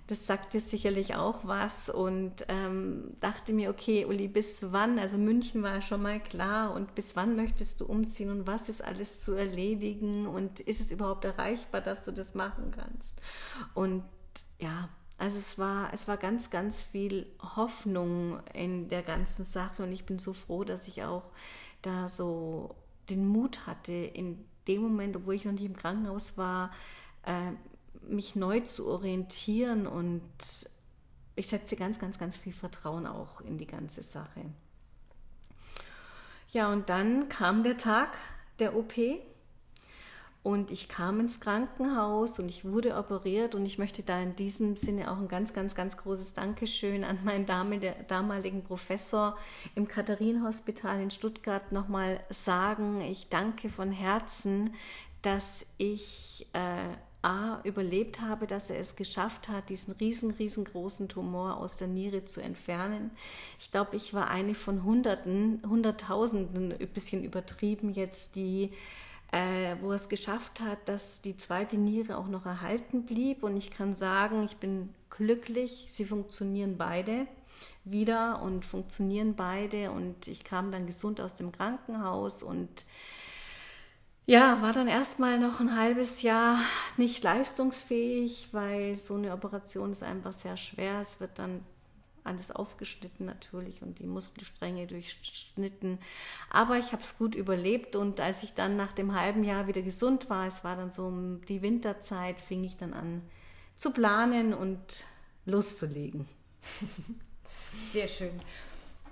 das 0.08 0.26
sagt 0.26 0.54
dir 0.54 0.60
sicherlich 0.60 1.16
auch 1.16 1.40
was 1.44 1.90
und 1.90 2.46
ähm, 2.48 3.14
dachte 3.20 3.52
mir, 3.52 3.68
okay, 3.68 4.06
Uli, 4.06 4.26
bis 4.26 4.72
wann, 4.72 4.98
also 4.98 5.18
München 5.18 5.62
war 5.62 5.82
schon 5.82 6.00
mal 6.00 6.18
klar 6.18 6.72
und 6.72 6.94
bis 6.94 7.14
wann 7.14 7.36
möchtest 7.36 7.82
du 7.82 7.84
umziehen 7.84 8.30
und 8.30 8.46
was 8.46 8.70
ist 8.70 8.82
alles 8.82 9.20
zu 9.20 9.34
erledigen 9.34 10.26
und 10.26 10.60
ist 10.60 10.80
es 10.80 10.90
überhaupt 10.90 11.26
erreichbar, 11.26 11.82
dass 11.82 12.02
du 12.02 12.10
das 12.10 12.34
machen 12.34 12.70
kannst? 12.70 13.20
Und 13.74 14.02
ja, 14.58 14.88
also 15.18 15.36
es 15.36 15.58
war, 15.58 15.92
es 15.92 16.08
war 16.08 16.16
ganz, 16.16 16.48
ganz 16.48 16.80
viel 16.80 17.26
Hoffnung 17.56 18.40
in 18.54 18.88
der 18.88 19.02
ganzen 19.02 19.44
Sache 19.44 19.82
und 19.82 19.92
ich 19.92 20.06
bin 20.06 20.18
so 20.18 20.32
froh, 20.32 20.64
dass 20.64 20.88
ich 20.88 21.04
auch 21.04 21.24
da 21.82 22.08
so 22.08 22.74
den 23.10 23.28
Mut 23.28 23.66
hatte, 23.66 23.92
in 23.92 24.42
dem 24.68 24.80
Moment, 24.80 25.16
obwohl 25.16 25.34
ich 25.34 25.44
noch 25.44 25.52
nicht 25.52 25.64
im 25.64 25.76
Krankenhaus 25.76 26.38
war, 26.38 26.70
äh, 27.24 27.52
mich 28.08 28.36
neu 28.36 28.60
zu 28.60 28.86
orientieren 28.86 29.86
und 29.86 30.22
ich 31.36 31.48
setze 31.48 31.76
ganz, 31.76 31.98
ganz, 31.98 32.18
ganz 32.18 32.36
viel 32.36 32.52
Vertrauen 32.52 33.06
auch 33.06 33.40
in 33.40 33.58
die 33.58 33.66
ganze 33.66 34.02
Sache. 34.02 34.44
Ja, 36.50 36.72
und 36.72 36.88
dann 36.88 37.28
kam 37.28 37.62
der 37.62 37.76
Tag 37.76 38.16
der 38.58 38.74
OP 38.74 38.94
und 40.42 40.70
ich 40.70 40.88
kam 40.88 41.20
ins 41.20 41.40
Krankenhaus 41.40 42.38
und 42.38 42.48
ich 42.48 42.64
wurde 42.64 42.96
operiert 42.96 43.54
und 43.54 43.66
ich 43.66 43.76
möchte 43.76 44.02
da 44.02 44.20
in 44.20 44.34
diesem 44.34 44.76
Sinne 44.76 45.10
auch 45.10 45.18
ein 45.18 45.28
ganz, 45.28 45.52
ganz, 45.52 45.74
ganz 45.74 45.96
großes 45.96 46.32
Dankeschön 46.32 47.04
an 47.04 47.18
meinen 47.24 47.44
damaligen 47.44 48.64
Professor 48.64 49.36
im 49.74 49.86
Katharinenhospital 49.86 51.02
in 51.02 51.10
Stuttgart 51.10 51.70
nochmal 51.70 52.20
sagen. 52.30 53.00
Ich 53.02 53.28
danke 53.28 53.68
von 53.68 53.92
Herzen, 53.92 54.74
dass 55.22 55.66
ich 55.76 56.46
äh, 56.54 56.96
A, 57.22 57.60
überlebt 57.64 58.20
habe, 58.20 58.46
dass 58.46 58.70
er 58.70 58.78
es 58.78 58.94
geschafft 58.94 59.48
hat, 59.48 59.70
diesen 59.70 59.94
riesen, 59.94 60.30
riesengroßen 60.30 61.08
Tumor 61.08 61.56
aus 61.56 61.76
der 61.76 61.88
Niere 61.88 62.24
zu 62.24 62.40
entfernen. 62.40 63.10
Ich 63.58 63.72
glaube, 63.72 63.96
ich 63.96 64.14
war 64.14 64.28
eine 64.28 64.54
von 64.54 64.84
Hunderten, 64.84 65.60
Hunderttausenden, 65.68 66.72
ein 66.72 66.88
bisschen 66.88 67.24
übertrieben 67.24 67.92
jetzt, 67.92 68.36
die, 68.36 68.72
äh, 69.32 69.74
wo 69.80 69.90
er 69.90 69.96
es 69.96 70.08
geschafft 70.08 70.60
hat, 70.60 70.88
dass 70.88 71.20
die 71.20 71.36
zweite 71.36 71.76
Niere 71.76 72.18
auch 72.18 72.28
noch 72.28 72.46
erhalten 72.46 73.04
blieb. 73.04 73.42
Und 73.42 73.56
ich 73.56 73.72
kann 73.72 73.94
sagen, 73.94 74.44
ich 74.44 74.58
bin 74.58 74.94
glücklich, 75.10 75.86
sie 75.88 76.04
funktionieren 76.04 76.76
beide 76.78 77.26
wieder 77.84 78.42
und 78.42 78.64
funktionieren 78.64 79.34
beide. 79.34 79.90
Und 79.90 80.28
ich 80.28 80.44
kam 80.44 80.70
dann 80.70 80.86
gesund 80.86 81.20
aus 81.20 81.34
dem 81.34 81.50
Krankenhaus 81.50 82.44
und 82.44 82.84
ja, 84.28 84.60
war 84.60 84.74
dann 84.74 84.88
erstmal 84.88 85.38
noch 85.38 85.58
ein 85.58 85.74
halbes 85.74 86.20
Jahr 86.20 86.60
nicht 86.98 87.24
leistungsfähig, 87.24 88.48
weil 88.52 88.98
so 88.98 89.14
eine 89.14 89.32
Operation 89.32 89.90
ist 89.90 90.02
einfach 90.02 90.34
sehr 90.34 90.58
schwer. 90.58 91.00
Es 91.00 91.18
wird 91.18 91.38
dann 91.38 91.64
alles 92.24 92.50
aufgeschnitten 92.50 93.24
natürlich 93.24 93.80
und 93.80 94.00
die 94.00 94.06
Muskelstränge 94.06 94.86
durchschnitten. 94.86 95.98
Aber 96.50 96.76
ich 96.76 96.92
habe 96.92 97.02
es 97.02 97.16
gut 97.16 97.34
überlebt 97.34 97.96
und 97.96 98.20
als 98.20 98.42
ich 98.42 98.52
dann 98.52 98.76
nach 98.76 98.92
dem 98.92 99.18
halben 99.18 99.44
Jahr 99.44 99.66
wieder 99.66 99.80
gesund 99.80 100.28
war, 100.28 100.46
es 100.46 100.62
war 100.62 100.76
dann 100.76 100.92
so 100.92 101.10
die 101.48 101.62
Winterzeit, 101.62 102.38
fing 102.38 102.64
ich 102.64 102.76
dann 102.76 102.92
an 102.92 103.22
zu 103.76 103.92
planen 103.92 104.52
und 104.52 105.04
loszulegen. 105.46 106.28
Sehr 107.90 108.08
schön. 108.08 108.38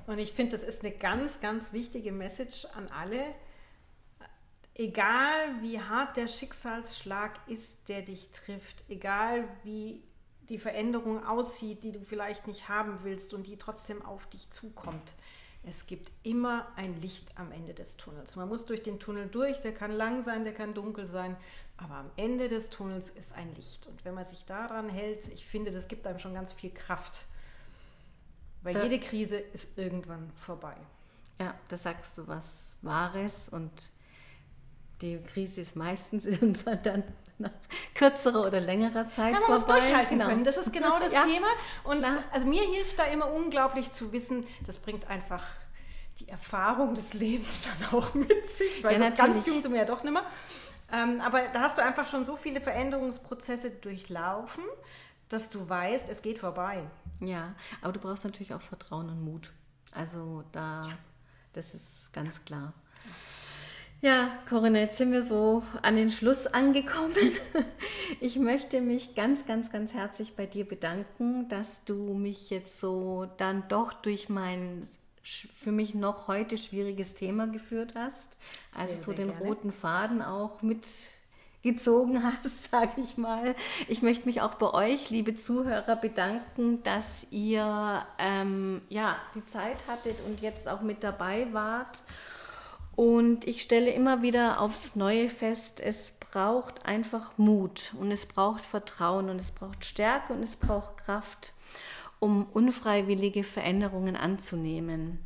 Und 0.06 0.18
ich 0.18 0.34
finde, 0.34 0.58
das 0.58 0.62
ist 0.62 0.84
eine 0.84 0.92
ganz, 0.92 1.40
ganz 1.40 1.72
wichtige 1.72 2.12
Message 2.12 2.66
an 2.74 2.88
alle 2.88 3.24
egal 4.78 5.62
wie 5.62 5.80
hart 5.80 6.16
der 6.16 6.28
Schicksalsschlag 6.28 7.40
ist, 7.46 7.88
der 7.88 8.02
dich 8.02 8.30
trifft, 8.30 8.84
egal 8.88 9.48
wie 9.64 10.02
die 10.48 10.58
Veränderung 10.58 11.26
aussieht, 11.26 11.82
die 11.82 11.92
du 11.92 12.00
vielleicht 12.00 12.46
nicht 12.46 12.68
haben 12.68 13.00
willst 13.02 13.34
und 13.34 13.46
die 13.46 13.56
trotzdem 13.56 14.04
auf 14.04 14.28
dich 14.28 14.48
zukommt. 14.50 15.14
Es 15.64 15.88
gibt 15.88 16.12
immer 16.22 16.68
ein 16.76 17.00
Licht 17.00 17.36
am 17.36 17.50
Ende 17.50 17.74
des 17.74 17.96
Tunnels. 17.96 18.36
Man 18.36 18.48
muss 18.48 18.66
durch 18.66 18.84
den 18.84 19.00
Tunnel 19.00 19.26
durch, 19.28 19.58
der 19.58 19.74
kann 19.74 19.90
lang 19.90 20.22
sein, 20.22 20.44
der 20.44 20.54
kann 20.54 20.74
dunkel 20.74 21.06
sein, 21.06 21.36
aber 21.76 21.94
am 21.94 22.10
Ende 22.16 22.46
des 22.46 22.70
Tunnels 22.70 23.10
ist 23.10 23.32
ein 23.32 23.52
Licht. 23.56 23.88
Und 23.88 24.04
wenn 24.04 24.14
man 24.14 24.24
sich 24.24 24.44
daran 24.44 24.88
hält, 24.88 25.26
ich 25.28 25.44
finde, 25.44 25.72
das 25.72 25.88
gibt 25.88 26.06
einem 26.06 26.20
schon 26.20 26.34
ganz 26.34 26.52
viel 26.52 26.70
Kraft. 26.70 27.26
Weil 28.62 28.74
da, 28.74 28.84
jede 28.84 29.00
Krise 29.00 29.38
ist 29.38 29.76
irgendwann 29.76 30.30
vorbei. 30.36 30.76
Ja, 31.40 31.54
da 31.68 31.76
sagst 31.76 32.16
du 32.18 32.28
was 32.28 32.76
Wahres 32.82 33.48
und 33.48 33.90
die 35.00 35.18
Krise 35.22 35.60
ist 35.60 35.76
meistens 35.76 36.26
irgendwann 36.26 36.82
dann 36.82 37.04
nach 37.38 37.50
kürzerer 37.94 38.46
oder 38.46 38.60
längerer 38.60 39.08
Zeit 39.10 39.34
ja, 39.34 39.40
man 39.40 39.42
vorbei. 39.42 39.52
muss 39.52 39.66
durchhalten 39.66 40.18
genau. 40.18 40.30
können. 40.30 40.44
Das 40.44 40.56
ist 40.56 40.72
genau 40.72 40.98
das 41.00 41.12
ja, 41.12 41.24
Thema. 41.24 41.48
Und 41.84 42.04
also 42.32 42.46
mir 42.46 42.62
hilft 42.62 42.98
da 42.98 43.04
immer 43.04 43.30
unglaublich 43.30 43.92
zu 43.92 44.12
wissen, 44.12 44.46
das 44.64 44.78
bringt 44.78 45.08
einfach 45.08 45.44
die 46.18 46.28
Erfahrung 46.28 46.94
des 46.94 47.12
Lebens 47.12 47.68
dann 47.80 47.98
auch 47.98 48.14
mit 48.14 48.48
sich, 48.48 48.82
weil 48.82 48.98
ja, 48.98 49.10
so 49.10 49.22
ganz 49.22 49.46
jung 49.46 49.60
sind 49.60 49.72
wir 49.72 49.80
ja 49.80 49.84
doch 49.84 50.02
nicht 50.02 50.12
mehr. 50.12 50.24
Ähm, 50.92 51.20
aber 51.20 51.42
da 51.48 51.60
hast 51.60 51.78
du 51.78 51.82
einfach 51.82 52.06
schon 52.06 52.24
so 52.24 52.36
viele 52.36 52.60
Veränderungsprozesse 52.60 53.70
durchlaufen, 53.70 54.64
dass 55.28 55.50
du 55.50 55.68
weißt, 55.68 56.08
es 56.08 56.22
geht 56.22 56.38
vorbei. 56.38 56.88
Ja, 57.20 57.54
aber 57.82 57.92
du 57.92 58.00
brauchst 58.00 58.24
natürlich 58.24 58.54
auch 58.54 58.60
Vertrauen 58.60 59.08
und 59.08 59.22
Mut. 59.22 59.52
Also 59.92 60.44
da, 60.52 60.82
das 61.52 61.74
ist 61.74 62.12
ganz 62.12 62.44
klar. 62.44 62.72
Ja, 64.02 64.28
Corinna, 64.48 64.80
jetzt 64.80 64.98
sind 64.98 65.12
wir 65.12 65.22
so 65.22 65.62
an 65.82 65.96
den 65.96 66.10
Schluss 66.10 66.46
angekommen. 66.46 67.14
Ich 68.20 68.38
möchte 68.38 68.80
mich 68.80 69.14
ganz, 69.14 69.46
ganz, 69.46 69.70
ganz 69.70 69.92
herzlich 69.92 70.36
bei 70.36 70.46
dir 70.46 70.66
bedanken, 70.66 71.48
dass 71.48 71.84
du 71.84 72.14
mich 72.14 72.50
jetzt 72.50 72.78
so 72.80 73.26
dann 73.36 73.68
doch 73.68 73.92
durch 73.92 74.28
mein 74.28 74.86
für 75.22 75.72
mich 75.72 75.94
noch 75.94 76.28
heute 76.28 76.56
schwieriges 76.56 77.14
Thema 77.14 77.48
geführt 77.48 77.94
hast. 77.96 78.36
Also 78.72 78.94
sehr, 78.94 79.04
so 79.04 79.12
den 79.12 79.28
gerne. 79.30 79.44
roten 79.44 79.72
Faden 79.72 80.22
auch 80.22 80.62
mitgezogen 80.62 82.22
hast, 82.22 82.70
sage 82.70 83.00
ich 83.00 83.16
mal. 83.16 83.56
Ich 83.88 84.02
möchte 84.02 84.26
mich 84.26 84.40
auch 84.40 84.54
bei 84.54 84.72
euch, 84.72 85.10
liebe 85.10 85.34
Zuhörer, 85.34 85.96
bedanken, 85.96 86.82
dass 86.84 87.26
ihr 87.30 88.06
ähm, 88.18 88.82
ja 88.88 89.16
die 89.34 89.44
Zeit 89.44 89.86
hattet 89.88 90.16
und 90.26 90.40
jetzt 90.40 90.68
auch 90.68 90.80
mit 90.80 91.02
dabei 91.02 91.48
wart. 91.52 92.04
Und 92.96 93.46
ich 93.46 93.60
stelle 93.60 93.90
immer 93.90 94.22
wieder 94.22 94.60
aufs 94.60 94.96
Neue 94.96 95.28
fest, 95.28 95.80
es 95.80 96.12
braucht 96.18 96.86
einfach 96.86 97.36
Mut 97.36 97.94
und 98.00 98.10
es 98.10 98.24
braucht 98.24 98.62
Vertrauen 98.62 99.28
und 99.28 99.38
es 99.38 99.50
braucht 99.50 99.84
Stärke 99.84 100.32
und 100.32 100.42
es 100.42 100.56
braucht 100.56 100.96
Kraft, 100.96 101.52
um 102.20 102.46
unfreiwillige 102.54 103.44
Veränderungen 103.44 104.16
anzunehmen. 104.16 105.18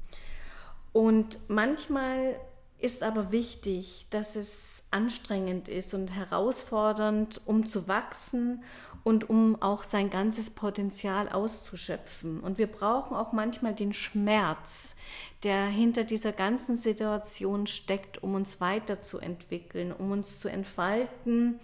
Und 0.93 1.39
manchmal 1.49 2.41
ist 2.81 3.05
aber 3.05 3.31
wichtig, 3.31 4.07
dass 4.11 4.35
es 4.35 4.85
anstrengend 4.91 5.69
ist 5.69 5.95
und 5.95 6.09
herausfordernd, 6.09 7.41
um 7.45 7.67
zu 7.67 7.87
wachsen 7.87 8.65
und 9.03 9.31
um 9.31 9.61
auch 9.61 9.85
sein 9.85 10.11
ganzes 10.11 10.51
Potenzial 10.51 11.29
auszuschöpfen. 11.29 12.41
Und 12.41 12.59
wir 12.59 12.67
brauchen 12.67 13.17
auch 13.17 13.33
manchmal 13.33 13.75
den 13.75 13.93
Schmerz, 13.93 14.95
der 15.43 15.67
hinter 15.67 16.05
dieser 16.05 16.33
ganzen 16.33 16.77
Situation 16.77 17.67
steckt, 17.67 18.23
um 18.23 18.35
uns 18.35 18.61
weiterzuentwickeln, 18.61 19.93
um 19.93 20.11
uns 20.11 20.41
zu 20.41 20.49
entfalten 20.49 21.59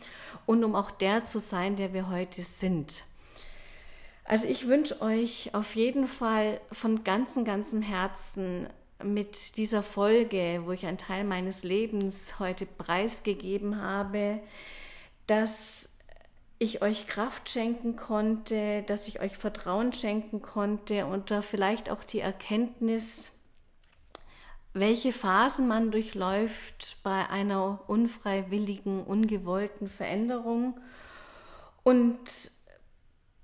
und 0.47 0.65
um 0.65 0.75
auch 0.75 0.91
der 0.91 1.25
zu 1.25 1.39
sein, 1.39 1.77
der 1.77 1.93
wir 1.93 2.09
heute 2.09 2.43
sind. 2.43 3.05
Also 4.25 4.49
ich 4.49 4.67
wünsche 4.67 5.01
euch 5.03 5.55
auf 5.55 5.77
jeden 5.77 6.07
Fall 6.07 6.61
von 6.73 7.05
ganzem, 7.05 7.45
ganzem 7.45 7.81
Herzen 7.81 8.69
mit 9.05 9.57
dieser 9.57 9.83
Folge, 9.83 10.63
wo 10.65 10.73
ich 10.73 10.87
einen 10.87 10.99
Teil 10.99 11.25
meines 11.25 11.63
Lebens 11.63 12.39
heute 12.39 12.67
preisgegeben 12.67 13.81
habe, 13.81 14.41
dass 15.27 15.91
ich 16.59 16.83
euch 16.83 17.07
Kraft 17.07 17.49
schenken 17.49 17.97
konnte, 17.97 18.83
dass 18.87 19.09
ich 19.09 19.21
euch 19.21 19.37
Vertrauen 19.37 19.93
schenken 19.93 20.41
konnte 20.41 21.07
und 21.07 21.31
da 21.31 21.43
vielleicht 21.43 21.91
auch 21.91 22.03
die 22.03 22.21
Erkenntnis, 22.21 23.33
welche 24.73 25.13
Phasen 25.13 25.69
man 25.69 25.91
durchläuft 25.91 26.99
bei 27.03 27.29
einer 27.29 27.81
unfreiwilligen, 27.87 29.03
ungewollten 29.03 29.89
Veränderung. 29.89 30.79
Und 31.83 32.51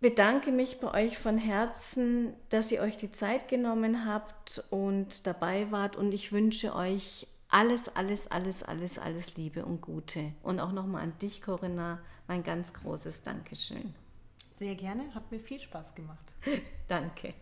bedanke 0.00 0.50
mich 0.50 0.80
bei 0.80 1.04
euch 1.04 1.16
von 1.16 1.38
Herzen, 1.38 2.34
dass 2.48 2.72
ihr 2.72 2.82
euch 2.82 2.96
die 2.96 3.12
Zeit 3.12 3.48
genommen 3.48 4.04
habt 4.04 4.64
und 4.70 5.26
dabei 5.26 5.70
wart. 5.70 5.96
Und 5.96 6.12
ich 6.12 6.32
wünsche 6.32 6.74
euch 6.74 7.26
alles, 7.52 7.94
alles, 7.94 8.26
alles, 8.28 8.62
alles, 8.62 8.98
alles 8.98 9.36
Liebe 9.36 9.64
und 9.64 9.82
Gute. 9.82 10.32
Und 10.42 10.58
auch 10.58 10.72
nochmal 10.72 11.02
an 11.02 11.18
dich, 11.18 11.42
Corinna, 11.42 12.00
mein 12.26 12.42
ganz 12.42 12.72
großes 12.72 13.22
Dankeschön. 13.22 13.94
Sehr 14.54 14.74
gerne, 14.74 15.14
hat 15.14 15.30
mir 15.30 15.38
viel 15.38 15.60
Spaß 15.60 15.94
gemacht. 15.94 16.32
Danke. 16.88 17.34